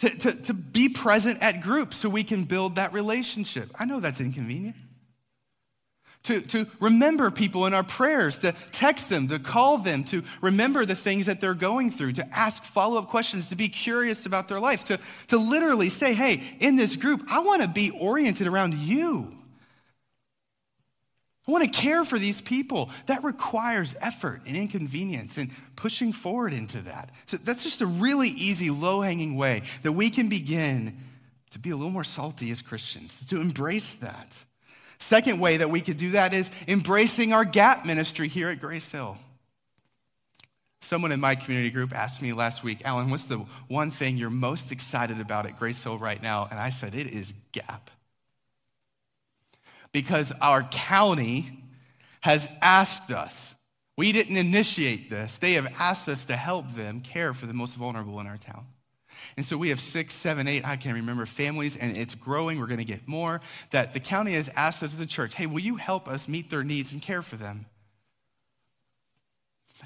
To, 0.00 0.10
to, 0.10 0.32
to 0.32 0.52
be 0.52 0.90
present 0.90 1.38
at 1.40 1.62
groups 1.62 1.96
so 1.96 2.10
we 2.10 2.22
can 2.22 2.44
build 2.44 2.74
that 2.74 2.92
relationship. 2.92 3.70
I 3.78 3.86
know 3.86 3.98
that's 3.98 4.20
inconvenient 4.20 4.76
to, 6.26 6.40
to 6.40 6.66
remember 6.80 7.30
people 7.30 7.66
in 7.66 7.74
our 7.74 7.84
prayers, 7.84 8.38
to 8.38 8.54
text 8.72 9.08
them, 9.08 9.28
to 9.28 9.38
call 9.38 9.78
them, 9.78 10.04
to 10.04 10.22
remember 10.40 10.84
the 10.84 10.94
things 10.94 11.26
that 11.26 11.40
they're 11.40 11.54
going 11.54 11.90
through, 11.90 12.12
to 12.14 12.36
ask 12.36 12.64
follow 12.64 12.98
up 12.98 13.08
questions, 13.08 13.48
to 13.48 13.56
be 13.56 13.68
curious 13.68 14.26
about 14.26 14.48
their 14.48 14.60
life, 14.60 14.84
to, 14.84 14.98
to 15.28 15.38
literally 15.38 15.88
say, 15.88 16.14
hey, 16.14 16.42
in 16.60 16.76
this 16.76 16.96
group, 16.96 17.24
I 17.28 17.40
want 17.40 17.62
to 17.62 17.68
be 17.68 17.90
oriented 17.90 18.46
around 18.46 18.74
you. 18.74 19.32
I 21.46 21.52
want 21.52 21.62
to 21.62 21.70
care 21.70 22.04
for 22.04 22.18
these 22.18 22.40
people. 22.40 22.90
That 23.06 23.22
requires 23.22 23.94
effort 24.00 24.42
and 24.46 24.56
inconvenience 24.56 25.38
and 25.38 25.50
pushing 25.76 26.12
forward 26.12 26.52
into 26.52 26.82
that. 26.82 27.10
So 27.26 27.36
that's 27.36 27.62
just 27.62 27.80
a 27.80 27.86
really 27.86 28.30
easy, 28.30 28.68
low 28.68 29.02
hanging 29.02 29.36
way 29.36 29.62
that 29.82 29.92
we 29.92 30.10
can 30.10 30.28
begin 30.28 30.98
to 31.50 31.60
be 31.60 31.70
a 31.70 31.76
little 31.76 31.92
more 31.92 32.04
salty 32.04 32.50
as 32.50 32.62
Christians, 32.62 33.24
to 33.28 33.40
embrace 33.40 33.94
that. 33.94 34.36
Second 34.98 35.38
way 35.40 35.58
that 35.58 35.70
we 35.70 35.80
could 35.80 35.96
do 35.96 36.10
that 36.10 36.32
is 36.34 36.50
embracing 36.66 37.32
our 37.32 37.44
gap 37.44 37.84
ministry 37.84 38.28
here 38.28 38.48
at 38.48 38.60
Grace 38.60 38.90
Hill. 38.90 39.18
Someone 40.80 41.12
in 41.12 41.20
my 41.20 41.34
community 41.34 41.70
group 41.70 41.94
asked 41.94 42.22
me 42.22 42.32
last 42.32 42.62
week, 42.62 42.82
Allan, 42.84 43.10
what's 43.10 43.26
the 43.26 43.44
one 43.68 43.90
thing 43.90 44.16
you're 44.16 44.30
most 44.30 44.70
excited 44.70 45.20
about 45.20 45.46
at 45.46 45.58
Grace 45.58 45.82
Hill 45.82 45.98
right 45.98 46.22
now? 46.22 46.46
And 46.50 46.60
I 46.60 46.68
said, 46.68 46.94
it 46.94 47.08
is 47.08 47.34
gap. 47.52 47.90
Because 49.92 50.32
our 50.40 50.62
county 50.62 51.62
has 52.20 52.48
asked 52.62 53.10
us, 53.10 53.54
we 53.96 54.12
didn't 54.12 54.36
initiate 54.36 55.08
this, 55.08 55.38
they 55.38 55.54
have 55.54 55.72
asked 55.78 56.08
us 56.08 56.24
to 56.26 56.36
help 56.36 56.74
them 56.74 57.00
care 57.00 57.32
for 57.32 57.46
the 57.46 57.54
most 57.54 57.74
vulnerable 57.74 58.20
in 58.20 58.26
our 58.26 58.36
town. 58.36 58.66
And 59.36 59.44
so 59.44 59.56
we 59.56 59.68
have 59.70 59.80
six, 59.80 60.14
seven, 60.14 60.48
eight, 60.48 60.64
I 60.64 60.76
can't 60.76 60.94
remember, 60.94 61.26
families, 61.26 61.76
and 61.76 61.96
it's 61.96 62.14
growing. 62.14 62.58
We're 62.58 62.66
going 62.66 62.78
to 62.78 62.84
get 62.84 63.06
more. 63.06 63.40
That 63.70 63.92
the 63.92 64.00
county 64.00 64.32
has 64.32 64.50
asked 64.56 64.82
us 64.82 64.94
as 64.94 65.00
a 65.00 65.06
church, 65.06 65.34
hey, 65.34 65.46
will 65.46 65.60
you 65.60 65.76
help 65.76 66.08
us 66.08 66.28
meet 66.28 66.50
their 66.50 66.64
needs 66.64 66.92
and 66.92 67.02
care 67.02 67.22
for 67.22 67.36
them? 67.36 67.66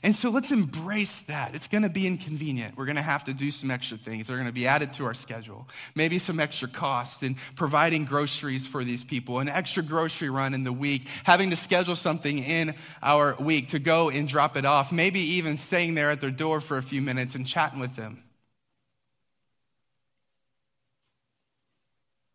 And 0.05 0.15
so 0.15 0.31
let's 0.31 0.53
embrace 0.53 1.19
that. 1.27 1.55
It's 1.55 1.67
going 1.67 1.83
to 1.83 1.89
be 1.89 2.07
inconvenient. 2.07 2.77
We're 2.77 2.85
going 2.85 2.97
to 2.97 3.03
have 3.03 3.25
to 3.25 3.35
do 3.35 3.51
some 3.51 3.73
extra 3.73 3.99
things. 3.99 4.29
They're 4.29 4.37
going 4.37 4.47
to 4.47 4.53
be 4.53 4.67
added 4.67 4.93
to 4.95 5.05
our 5.05 5.15
schedule. 5.15 5.69
Maybe 5.97 6.19
some 6.21 6.39
extra 6.39 6.69
cost 6.69 7.25
in 7.25 7.37
providing 7.57 8.05
groceries 8.05 8.67
for 8.67 8.85
these 8.85 9.03
people, 9.03 9.41
an 9.41 9.49
extra 9.49 9.83
grocery 9.83 10.31
run 10.31 10.55
in 10.55 10.63
the 10.63 10.73
week, 10.73 11.07
having 11.25 11.51
to 11.51 11.57
schedule 11.57 11.97
something 11.97 12.39
in 12.39 12.75
our 13.03 13.35
week 13.41 13.71
to 13.71 13.81
go 13.81 14.11
and 14.11 14.29
drop 14.29 14.57
it 14.57 14.65
off, 14.65 14.93
maybe 14.93 15.21
even 15.21 15.57
staying 15.57 15.97
there 15.97 16.11
at 16.11 16.21
their 16.21 16.31
door 16.31 16.61
for 16.61 16.77
a 16.77 16.83
few 16.83 17.03
minutes 17.03 17.35
and 17.35 17.45
chatting 17.47 17.81
with 17.81 17.97
them. 17.97 18.23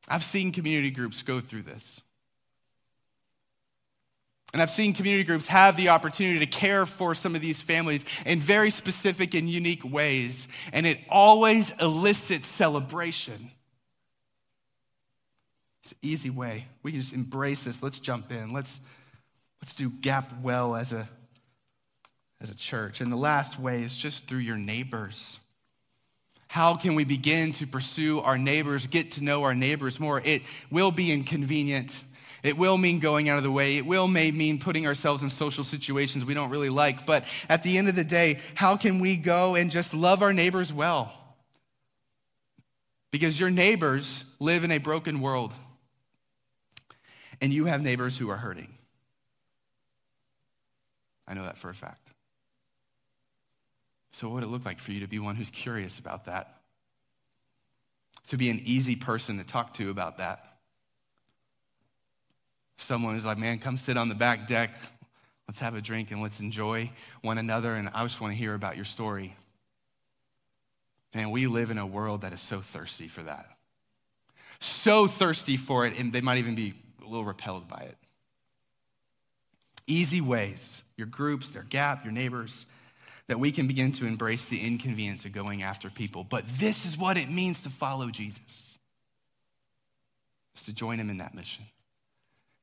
I've 0.07 0.23
seen 0.23 0.51
community 0.51 0.91
groups 0.91 1.21
go 1.21 1.41
through 1.41 1.63
this. 1.63 2.01
And 4.53 4.61
I've 4.61 4.71
seen 4.71 4.93
community 4.93 5.25
groups 5.25 5.47
have 5.47 5.75
the 5.75 5.89
opportunity 5.89 6.39
to 6.39 6.45
care 6.45 6.85
for 6.85 7.13
some 7.13 7.35
of 7.35 7.41
these 7.41 7.61
families 7.61 8.05
in 8.25 8.39
very 8.39 8.69
specific 8.69 9.33
and 9.33 9.49
unique 9.49 9.83
ways, 9.83 10.47
and 10.71 10.85
it 10.85 10.99
always 11.09 11.73
elicits 11.81 12.47
celebration. 12.47 13.51
It's 15.83 15.91
an 15.91 15.97
easy 16.01 16.29
way. 16.29 16.67
We 16.83 16.93
can 16.93 17.01
just 17.01 17.11
embrace 17.13 17.65
this. 17.65 17.83
Let's 17.83 17.99
jump 17.99 18.31
in. 18.31 18.53
Let's, 18.53 18.79
let's 19.61 19.75
do 19.75 19.89
gap 19.89 20.41
well 20.41 20.75
as 20.75 20.93
a, 20.93 21.09
as 22.39 22.49
a 22.49 22.55
church. 22.55 23.01
And 23.01 23.11
the 23.11 23.17
last 23.17 23.59
way 23.59 23.83
is 23.83 23.95
just 23.95 24.25
through 24.25 24.39
your 24.39 24.57
neighbors. 24.57 25.37
How 26.55 26.77
can 26.77 26.95
we 26.95 27.03
begin 27.03 27.51
to 27.55 27.67
pursue 27.67 28.21
our 28.21 28.37
neighbors, 28.37 28.87
get 28.87 29.11
to 29.11 29.21
know 29.21 29.43
our 29.43 29.53
neighbors 29.53 29.99
more? 29.99 30.21
It 30.23 30.41
will 30.71 30.89
be 30.89 31.11
inconvenient. 31.11 32.01
It 32.43 32.57
will 32.57 32.77
mean 32.77 33.01
going 33.01 33.27
out 33.27 33.35
of 33.35 33.43
the 33.43 33.51
way. 33.51 33.75
It 33.75 33.85
will 33.85 34.07
may 34.07 34.31
mean 34.31 34.57
putting 34.57 34.87
ourselves 34.87 35.21
in 35.21 35.29
social 35.29 35.65
situations 35.65 36.23
we 36.23 36.33
don't 36.33 36.49
really 36.49 36.69
like. 36.69 37.05
But 37.05 37.25
at 37.49 37.63
the 37.63 37.77
end 37.77 37.89
of 37.89 37.95
the 37.95 38.05
day, 38.05 38.39
how 38.53 38.77
can 38.77 38.99
we 38.99 39.17
go 39.17 39.55
and 39.55 39.69
just 39.69 39.93
love 39.93 40.21
our 40.21 40.31
neighbors 40.31 40.71
well? 40.71 41.11
Because 43.11 43.37
your 43.37 43.49
neighbors 43.49 44.23
live 44.39 44.63
in 44.63 44.71
a 44.71 44.77
broken 44.77 45.19
world, 45.19 45.51
and 47.41 47.51
you 47.51 47.65
have 47.65 47.81
neighbors 47.81 48.17
who 48.17 48.29
are 48.29 48.37
hurting. 48.37 48.73
I 51.27 51.33
know 51.33 51.43
that 51.43 51.57
for 51.57 51.69
a 51.69 51.75
fact. 51.75 52.04
So, 54.17 54.29
what 54.29 54.35
would 54.35 54.43
it 54.43 54.49
look 54.49 54.63
like 54.63 54.79
for 54.79 54.93
you 54.93 55.01
to 55.01 55.07
be 55.07 55.19
one 55.19 55.35
who's 55.35 55.49
curious 55.49 55.99
about 55.99 56.23
that? 56.23 56.61
To 58.29 58.37
be 58.37 58.49
an 58.49 58.61
easy 58.63 58.95
person 58.95 59.37
to 59.39 59.43
talk 59.43 59.73
to 59.73 59.89
about 59.89 60.19
that? 60.19 60.55
Someone 62.77 63.15
who's 63.15 63.25
like, 63.25 63.37
man, 63.37 63.59
come 63.59 63.75
sit 63.75 63.97
on 63.97 64.07
the 64.07 64.15
back 64.15 64.47
deck. 64.47 64.71
Let's 65.49 65.59
have 65.59 65.75
a 65.75 65.81
drink 65.81 66.11
and 66.11 66.21
let's 66.21 66.39
enjoy 66.39 66.91
one 67.23 67.37
another. 67.37 67.75
And 67.75 67.89
I 67.93 68.03
just 68.03 68.21
want 68.21 68.31
to 68.31 68.37
hear 68.37 68.53
about 68.53 68.77
your 68.77 68.85
story. 68.85 69.35
Man, 71.13 71.29
we 71.29 71.47
live 71.47 71.69
in 71.69 71.77
a 71.77 71.85
world 71.85 72.21
that 72.21 72.31
is 72.31 72.39
so 72.39 72.61
thirsty 72.61 73.09
for 73.09 73.23
that. 73.23 73.49
So 74.61 75.07
thirsty 75.07 75.57
for 75.57 75.85
it, 75.85 75.99
and 75.99 76.13
they 76.13 76.21
might 76.21 76.37
even 76.37 76.55
be 76.55 76.73
a 77.01 77.05
little 77.05 77.25
repelled 77.25 77.67
by 77.67 77.81
it. 77.81 77.97
Easy 79.87 80.21
ways, 80.21 80.83
your 80.95 81.07
groups, 81.07 81.49
their 81.49 81.63
gap, 81.63 82.05
your 82.05 82.13
neighbors, 82.13 82.65
that 83.27 83.39
we 83.39 83.51
can 83.51 83.67
begin 83.67 83.91
to 83.93 84.05
embrace 84.05 84.45
the 84.45 84.61
inconvenience 84.61 85.25
of 85.25 85.31
going 85.31 85.63
after 85.63 85.89
people. 85.89 86.23
But 86.23 86.45
this 86.59 86.85
is 86.85 86.97
what 86.97 87.17
it 87.17 87.29
means 87.29 87.63
to 87.63 87.69
follow 87.69 88.09
Jesus. 88.09 88.77
Is 90.55 90.63
to 90.65 90.73
join 90.73 90.99
him 90.99 91.09
in 91.09 91.17
that 91.17 91.33
mission. 91.33 91.65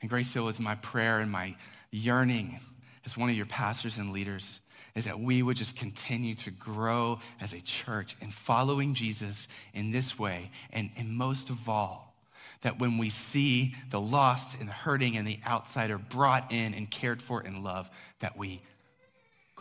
And 0.00 0.08
Grace 0.08 0.32
Hill 0.32 0.48
is 0.48 0.58
my 0.58 0.74
prayer 0.76 1.20
and 1.20 1.30
my 1.30 1.56
yearning 1.90 2.58
as 3.04 3.16
one 3.16 3.28
of 3.28 3.36
your 3.36 3.46
pastors 3.46 3.98
and 3.98 4.12
leaders 4.12 4.60
is 4.94 5.04
that 5.06 5.18
we 5.18 5.42
would 5.42 5.56
just 5.56 5.74
continue 5.74 6.34
to 6.34 6.50
grow 6.50 7.18
as 7.40 7.52
a 7.52 7.60
church 7.60 8.16
in 8.20 8.30
following 8.30 8.94
Jesus 8.94 9.48
in 9.72 9.90
this 9.90 10.18
way. 10.18 10.50
And, 10.70 10.90
and 10.96 11.10
most 11.10 11.50
of 11.50 11.68
all, 11.68 12.14
that 12.60 12.78
when 12.78 12.98
we 12.98 13.10
see 13.10 13.74
the 13.90 14.00
lost 14.00 14.56
and 14.58 14.68
the 14.68 14.72
hurting 14.72 15.16
and 15.16 15.26
the 15.26 15.40
outsider 15.46 15.98
brought 15.98 16.52
in 16.52 16.74
and 16.74 16.90
cared 16.90 17.22
for 17.22 17.42
in 17.42 17.62
love, 17.62 17.90
that 18.20 18.36
we 18.36 18.62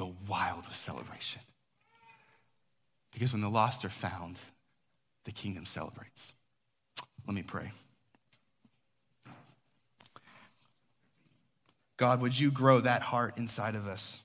go 0.01 0.15
wild 0.27 0.67
with 0.67 0.75
celebration. 0.75 1.41
Because 3.11 3.33
when 3.33 3.41
the 3.41 3.49
lost 3.49 3.85
are 3.85 3.89
found, 3.89 4.37
the 5.25 5.31
kingdom 5.31 5.65
celebrates. 5.65 6.33
Let 7.27 7.35
me 7.35 7.43
pray. 7.43 7.71
God, 11.97 12.21
would 12.21 12.39
you 12.39 12.49
grow 12.49 12.81
that 12.81 13.03
heart 13.03 13.37
inside 13.37 13.75
of 13.75 13.87
us? 13.87 14.21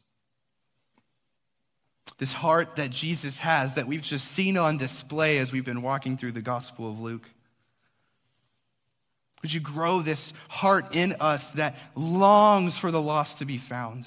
this 2.18 2.32
heart 2.32 2.76
that 2.76 2.90
Jesus 2.90 3.40
has 3.40 3.74
that 3.74 3.86
we've 3.86 4.02
just 4.02 4.28
seen 4.28 4.56
on 4.56 4.78
display 4.78 5.38
as 5.38 5.52
we've 5.52 5.64
been 5.64 5.82
walking 5.82 6.16
through 6.16 6.32
the 6.32 6.40
Gospel 6.40 6.88
of 6.88 7.00
Luke. 7.00 7.28
Would 9.42 9.52
you 9.52 9.60
grow 9.60 10.00
this 10.00 10.32
heart 10.48 10.94
in 10.94 11.14
us 11.20 11.50
that 11.52 11.76
longs 11.94 12.78
for 12.78 12.90
the 12.90 13.02
lost 13.02 13.38
to 13.38 13.44
be 13.44 13.58
found, 13.58 14.06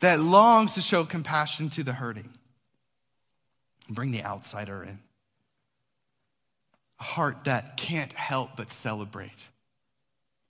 that 0.00 0.20
longs 0.20 0.74
to 0.74 0.80
show 0.80 1.04
compassion 1.04 1.70
to 1.70 1.82
the 1.82 1.92
hurting, 1.92 2.30
bring 3.88 4.10
the 4.10 4.24
outsider 4.24 4.82
in? 4.82 4.98
A 7.00 7.04
heart 7.04 7.44
that 7.44 7.76
can't 7.76 8.12
help 8.12 8.50
but 8.56 8.72
celebrate 8.72 9.48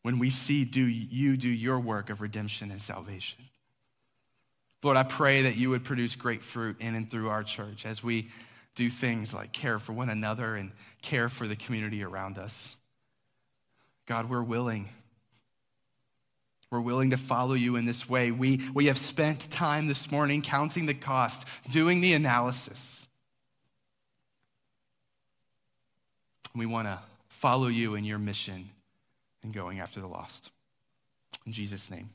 when 0.02 0.18
we 0.18 0.30
see 0.30 0.64
do 0.64 0.84
you 0.84 1.36
do 1.36 1.48
your 1.48 1.78
work 1.78 2.08
of 2.10 2.20
redemption 2.20 2.70
and 2.70 2.80
salvation. 2.80 3.44
Lord, 4.82 4.96
I 4.96 5.02
pray 5.02 5.42
that 5.42 5.56
you 5.56 5.70
would 5.70 5.84
produce 5.84 6.14
great 6.14 6.42
fruit 6.42 6.76
in 6.80 6.94
and 6.94 7.10
through 7.10 7.28
our 7.28 7.42
church 7.42 7.84
as 7.84 8.02
we 8.02 8.30
do 8.76 8.88
things 8.88 9.34
like 9.34 9.52
care 9.52 9.78
for 9.78 9.92
one 9.92 10.08
another 10.08 10.54
and 10.54 10.70
care 11.02 11.28
for 11.28 11.48
the 11.48 11.56
community 11.56 12.02
around 12.02 12.38
us. 12.38 12.76
God, 14.06 14.30
we're 14.30 14.42
willing. 14.42 14.88
We're 16.70 16.80
willing 16.80 17.10
to 17.10 17.16
follow 17.16 17.54
you 17.54 17.76
in 17.76 17.86
this 17.86 18.08
way. 18.08 18.30
We, 18.30 18.68
we 18.74 18.86
have 18.86 18.98
spent 18.98 19.50
time 19.50 19.86
this 19.86 20.10
morning 20.10 20.42
counting 20.42 20.86
the 20.86 20.94
cost, 20.94 21.44
doing 21.70 22.00
the 22.00 22.12
analysis. 22.12 23.06
We 26.54 26.66
want 26.66 26.88
to 26.88 26.98
follow 27.28 27.68
you 27.68 27.94
in 27.94 28.04
your 28.04 28.18
mission 28.18 28.70
and 29.42 29.54
going 29.54 29.80
after 29.80 30.00
the 30.00 30.08
lost. 30.08 30.50
In 31.46 31.52
Jesus' 31.52 31.90
name. 31.90 32.10